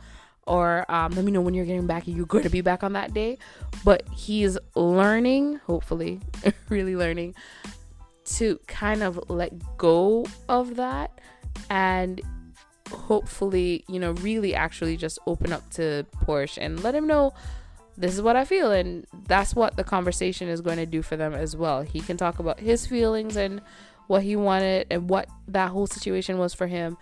Or 0.48 0.86
um, 0.92 1.12
let 1.14 1.26
me 1.26 1.32
know 1.32 1.42
when 1.42 1.56
you're 1.56 1.66
getting 1.66 1.88
back 1.88 2.08
you're 2.08 2.28
going 2.28 2.44
to 2.44 2.52
be 2.52 2.62
back 2.62 2.84
on 2.84 2.94
that 2.94 3.14
day. 3.14 3.38
But 3.84 4.08
he's 4.14 4.58
learning 4.76 5.58
hopefully 5.66 6.22
really 6.70 6.96
learning 6.96 7.36
to 8.26 8.60
kind 8.68 9.04
of 9.04 9.30
let 9.30 9.54
go 9.78 10.26
of 10.50 10.76
that 10.76 11.20
and 11.70 12.22
hopefully 12.92 13.84
you 13.88 14.00
know 14.00 14.12
really 14.14 14.54
actually 14.54 14.98
just 14.98 15.20
open 15.28 15.52
up 15.54 15.68
to 15.72 16.06
Porsche 16.24 16.58
and 16.60 16.84
let 16.84 16.94
him 16.96 17.08
know 17.08 17.34
this 17.98 18.14
is 18.14 18.22
what 18.22 18.36
I 18.36 18.46
feel 18.46 18.72
and 18.72 19.06
that's 19.28 19.56
what 19.56 19.78
the 19.78 19.84
conversation 19.84 20.50
is 20.50 20.62
going 20.62 20.78
to 20.78 20.86
do 20.86 21.02
for 21.02 21.16
them 21.16 21.34
as 21.34 21.56
well. 21.56 21.82
He 21.82 22.02
can 22.02 22.18
talk 22.18 22.40
about 22.40 22.60
his 22.60 22.86
feelings 22.86 23.38
and 23.38 23.62
what 24.08 24.24
he 24.24 24.36
wanted 24.36 24.88
and 24.90 25.10
what 25.10 25.28
that 25.48 25.72
whole 25.72 25.88
situation 25.88 26.38
was 26.38 26.54
for 26.54 26.68
him. 26.68 26.98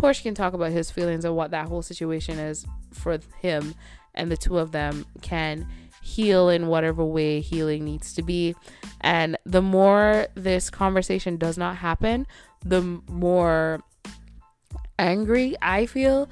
Porsche 0.00 0.22
can 0.22 0.34
talk 0.34 0.54
about 0.54 0.72
his 0.72 0.90
feelings 0.90 1.24
and 1.24 1.36
what 1.36 1.50
that 1.52 1.68
whole 1.68 1.82
situation 1.82 2.38
is 2.38 2.66
for 2.92 3.18
him, 3.40 3.74
and 4.14 4.30
the 4.30 4.36
two 4.36 4.58
of 4.58 4.72
them 4.72 5.06
can 5.22 5.66
heal 6.02 6.48
in 6.48 6.66
whatever 6.66 7.04
way 7.04 7.40
healing 7.40 7.84
needs 7.84 8.12
to 8.14 8.22
be. 8.22 8.54
And 9.00 9.38
the 9.46 9.62
more 9.62 10.26
this 10.34 10.68
conversation 10.68 11.36
does 11.36 11.56
not 11.56 11.76
happen, 11.76 12.26
the 12.64 12.82
more 13.08 13.82
angry 14.98 15.56
I 15.62 15.86
feel. 15.86 16.28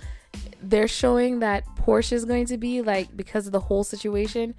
They're 0.63 0.89
showing 0.89 1.41
that 1.41 1.65
Porsche 1.77 2.13
is 2.13 2.25
going 2.25 2.47
to 2.47 2.59
be 2.59 2.83
like 2.83 3.17
because 3.17 3.47
of 3.47 3.53
the 3.53 3.61
whole 3.61 3.85
situation 3.85 4.55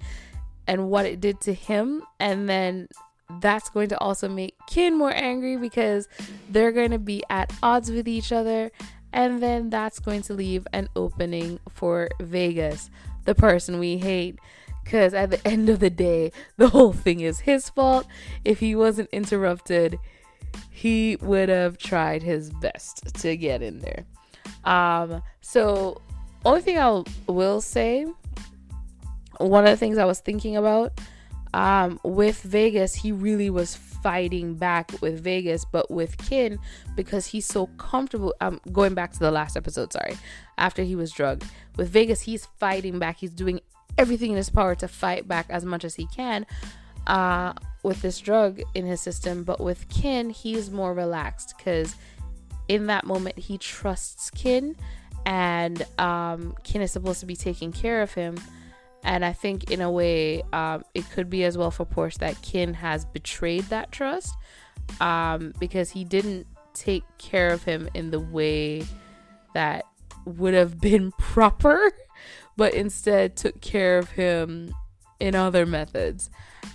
and 0.66 0.88
what 0.88 1.06
it 1.06 1.20
did 1.20 1.40
to 1.42 1.52
him, 1.52 2.02
and 2.18 2.48
then 2.48 2.88
that's 3.40 3.68
going 3.70 3.88
to 3.88 3.98
also 3.98 4.28
make 4.28 4.54
Kinn 4.66 4.96
more 4.96 5.14
angry 5.14 5.56
because 5.56 6.08
they're 6.48 6.72
going 6.72 6.90
to 6.90 6.98
be 6.98 7.22
at 7.30 7.52
odds 7.62 7.90
with 7.90 8.08
each 8.08 8.32
other. 8.32 8.70
And 9.12 9.42
then 9.42 9.70
that's 9.70 9.98
going 9.98 10.22
to 10.22 10.34
leave 10.34 10.66
an 10.72 10.88
opening 10.96 11.60
for 11.70 12.08
Vegas, 12.20 12.90
the 13.24 13.34
person 13.34 13.78
we 13.78 13.98
hate. 13.98 14.38
Because 14.82 15.14
at 15.14 15.30
the 15.30 15.46
end 15.46 15.68
of 15.70 15.80
the 15.80 15.90
day, 15.90 16.32
the 16.56 16.68
whole 16.68 16.92
thing 16.92 17.20
is 17.20 17.40
his 17.40 17.70
fault. 17.70 18.06
If 18.44 18.60
he 18.60 18.74
wasn't 18.74 19.08
interrupted, 19.12 19.98
he 20.70 21.16
would 21.16 21.48
have 21.48 21.78
tried 21.78 22.22
his 22.22 22.50
best 22.50 23.14
to 23.20 23.36
get 23.36 23.62
in 23.62 23.78
there. 23.78 24.04
Um, 24.64 25.22
so, 25.40 26.00
only 26.44 26.60
thing 26.60 26.78
I 26.78 27.02
will 27.26 27.60
say, 27.60 28.06
one 29.38 29.64
of 29.64 29.70
the 29.70 29.76
things 29.76 29.98
I 29.98 30.04
was 30.04 30.20
thinking 30.20 30.56
about 30.56 30.92
um, 31.54 32.00
with 32.02 32.42
Vegas, 32.42 32.96
he 32.96 33.12
really 33.12 33.48
was 33.48 33.76
fighting 33.76 34.56
back 34.56 34.90
with 35.00 35.22
Vegas, 35.22 35.64
but 35.64 35.88
with 35.88 36.18
Kinn, 36.18 36.58
because 36.96 37.26
he's 37.26 37.46
so 37.46 37.68
comfortable. 37.78 38.34
Um, 38.40 38.60
going 38.72 38.94
back 38.94 39.12
to 39.12 39.20
the 39.20 39.30
last 39.30 39.56
episode, 39.56 39.92
sorry, 39.92 40.16
after 40.58 40.82
he 40.82 40.96
was 40.96 41.12
drugged. 41.12 41.44
With 41.76 41.90
Vegas, 41.90 42.22
he's 42.22 42.46
fighting 42.58 42.98
back. 42.98 43.18
He's 43.18 43.30
doing 43.30 43.60
everything 43.96 44.32
in 44.32 44.36
his 44.36 44.50
power 44.50 44.74
to 44.74 44.88
fight 44.88 45.28
back 45.28 45.46
as 45.48 45.64
much 45.64 45.84
as 45.84 45.94
he 45.94 46.08
can 46.08 46.44
uh, 47.06 47.52
with 47.84 48.02
this 48.02 48.18
drug 48.18 48.60
in 48.74 48.84
his 48.84 49.00
system. 49.00 49.44
But 49.44 49.60
with 49.60 49.88
Kinn, 49.88 50.30
he's 50.30 50.72
more 50.72 50.92
relaxed 50.92 51.54
because 51.56 51.94
in 52.66 52.86
that 52.88 53.04
moment, 53.04 53.38
he 53.38 53.58
trusts 53.58 54.28
Kinn, 54.28 54.74
and 55.24 55.86
um, 56.00 56.56
Kinn 56.64 56.82
is 56.82 56.90
supposed 56.90 57.20
to 57.20 57.26
be 57.26 57.36
taking 57.36 57.70
care 57.70 58.02
of 58.02 58.12
him 58.12 58.38
and 59.04 59.24
I 59.24 59.32
think, 59.34 59.70
in 59.70 59.82
a 59.82 59.90
way, 59.90 60.42
um, 60.52 60.82
it 60.94 61.08
could 61.10 61.28
be 61.28 61.44
as 61.44 61.58
well 61.58 61.70
for 61.70 61.84
Porsche 61.84 62.18
that 62.18 62.40
Kinn 62.40 62.74
has 62.74 63.04
betrayed 63.04 63.64
that 63.64 63.92
trust 63.92 64.34
um, 65.00 65.52
because 65.60 65.90
he 65.90 66.04
didn't 66.04 66.46
take 66.72 67.04
care 67.18 67.50
of 67.50 67.62
him 67.62 67.88
in 67.94 68.10
the 68.10 68.18
way 68.18 68.84
that 69.52 69.84
would 70.24 70.54
have 70.54 70.80
been 70.80 71.12
proper, 71.18 71.92
but 72.56 72.72
instead 72.72 73.36
took 73.36 73.60
care 73.60 73.98
of 73.98 74.10
him 74.10 74.74
in 75.20 75.34
other 75.34 75.66
methods. 75.66 76.30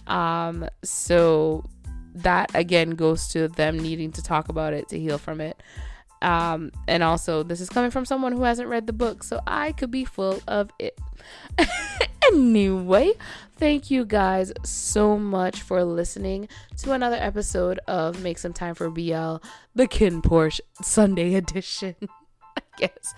Um, 0.06 0.68
so 0.84 1.68
that 2.16 2.52
again 2.54 2.92
goes 2.92 3.28
to 3.30 3.48
them 3.48 3.78
needing 3.78 4.12
to 4.12 4.22
talk 4.22 4.50
about 4.50 4.74
it 4.74 4.88
to 4.90 5.00
heal 5.00 5.18
from 5.18 5.42
it. 5.42 5.62
Um, 6.22 6.72
and 6.88 7.04
also, 7.04 7.44
this 7.44 7.62
is 7.62 7.70
coming 7.70 7.92
from 7.92 8.06
someone 8.06 8.34
who 8.34 8.44
hasn't 8.44 8.70
read 8.70 8.88
the 8.88 8.94
book, 8.94 9.24
so 9.24 9.40
I 9.48 9.72
could 9.72 9.92
be 9.92 10.06
full 10.06 10.42
of 10.48 10.72
it. 10.80 11.00
anyway, 12.32 13.14
thank 13.58 13.90
you 13.90 14.06
guys 14.06 14.52
so 14.64 15.18
much 15.18 15.62
for 15.62 15.84
listening 15.84 16.48
to 16.78 16.92
another 16.92 17.18
episode 17.18 17.80
of 17.88 18.22
Make 18.22 18.38
Some 18.38 18.54
Time 18.54 18.76
for 18.76 18.90
BL, 18.90 19.38
the 19.76 19.88
KinnPorsche 19.88 20.62
Sunday 20.82 21.36
edition. 21.36 21.96
I 22.58 22.62
guess. 22.78 23.14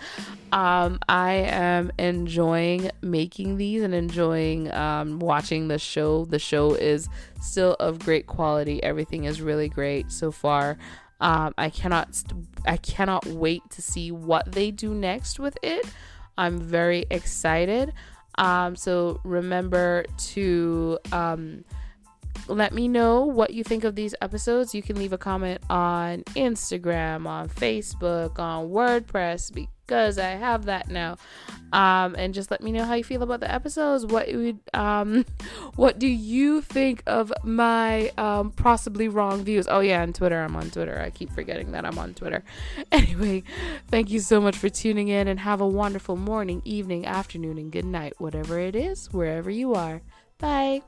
Um, 0.52 1.00
I 1.08 1.34
am 1.34 1.92
enjoying 1.98 2.92
making 3.02 3.58
these 3.58 3.82
and 3.82 3.94
enjoying 3.96 4.72
um, 4.72 5.20
watching 5.20 5.68
the 5.68 5.80
show. 5.80 6.26
The 6.26 6.38
show 6.38 6.74
is 6.76 7.10
still 7.42 7.76
of 7.80 8.00
great 8.00 8.28
quality. 8.28 8.84
Everything 8.84 9.24
is 9.24 9.42
really 9.42 9.70
great 9.70 10.12
so 10.12 10.32
far. 10.32 10.78
Um, 11.22 11.54
I 11.58 11.70
cannot 11.70 12.16
st- 12.16 12.48
I 12.66 12.78
cannot 12.78 13.26
wait 13.26 13.62
to 13.72 13.82
see 13.82 14.12
what 14.12 14.52
they 14.52 14.72
do 14.72 14.94
next 14.94 15.40
with 15.40 15.58
it. 15.62 15.86
I'm 16.38 16.60
very 16.60 17.06
excited. 17.10 17.94
Um, 18.36 18.76
so 18.76 19.20
remember 19.24 20.06
to 20.18 20.98
um, 21.12 21.64
let 22.48 22.74
me 22.74 22.88
know 22.88 23.26
what 23.26 23.54
you 23.54 23.64
think 23.64 23.84
of 23.84 23.96
these 23.96 24.16
episodes. 24.22 24.74
You 24.74 24.82
can 24.82 24.98
leave 24.98 25.14
a 25.14 25.18
comment 25.18 25.62
on 25.70 26.24
Instagram, 26.36 27.28
on 27.28 27.50
Facebook, 27.50 28.40
on 28.40 28.70
WordPress 28.70 29.54
because 29.91 30.17
I 30.17 30.30
have 30.30 30.65
that 30.65 30.89
now. 30.89 31.17
Um, 31.73 32.15
and 32.17 32.34
just 32.34 32.49
let 32.49 32.62
me 32.62 32.71
know 32.71 32.86
how 32.86 32.93
you 32.93 33.04
feel 33.04 33.23
about 33.23 33.41
the 33.41 33.51
episodes. 33.51 34.06
What 34.06 34.32
would 34.34 34.60
um, 34.73 35.25
what 35.75 35.99
do 35.99 36.08
you 36.08 36.62
think 36.62 37.04
of 37.08 37.34
my 37.43 38.10
um, 38.17 38.51
possibly 38.51 39.10
wrong 39.10 39.43
views? 39.43 39.67
Oh 39.69 39.82
yeah, 39.82 40.01
on 40.01 40.13
Twitter. 40.13 40.41
I'm 40.41 40.56
on 40.56 40.69
Twitter. 40.69 40.97
I 40.97 41.10
keep 41.10 41.30
forgetting 41.34 41.73
that 41.73 41.86
I'm 41.86 41.99
on 41.99 42.13
Twitter. 42.13 42.43
Anyway, 42.91 43.43
thank 43.88 44.10
you 44.10 44.19
so 44.19 44.41
much 44.41 44.58
for 44.58 44.69
tuning 44.69 45.08
in, 45.08 45.27
and 45.27 45.39
have 45.39 45.62
a 45.62 45.67
wonderful 45.67 46.15
morning, 46.15 46.62
evening, 46.65 47.06
afternoon, 47.06 47.58
and 47.58 47.71
good 47.71 47.86
night, 47.86 48.13
whatever 48.17 48.60
it 48.60 48.75
is, 48.75 49.12
wherever 49.12 49.49
you 49.49 49.73
are. 49.73 50.01
Bye. 50.38 50.82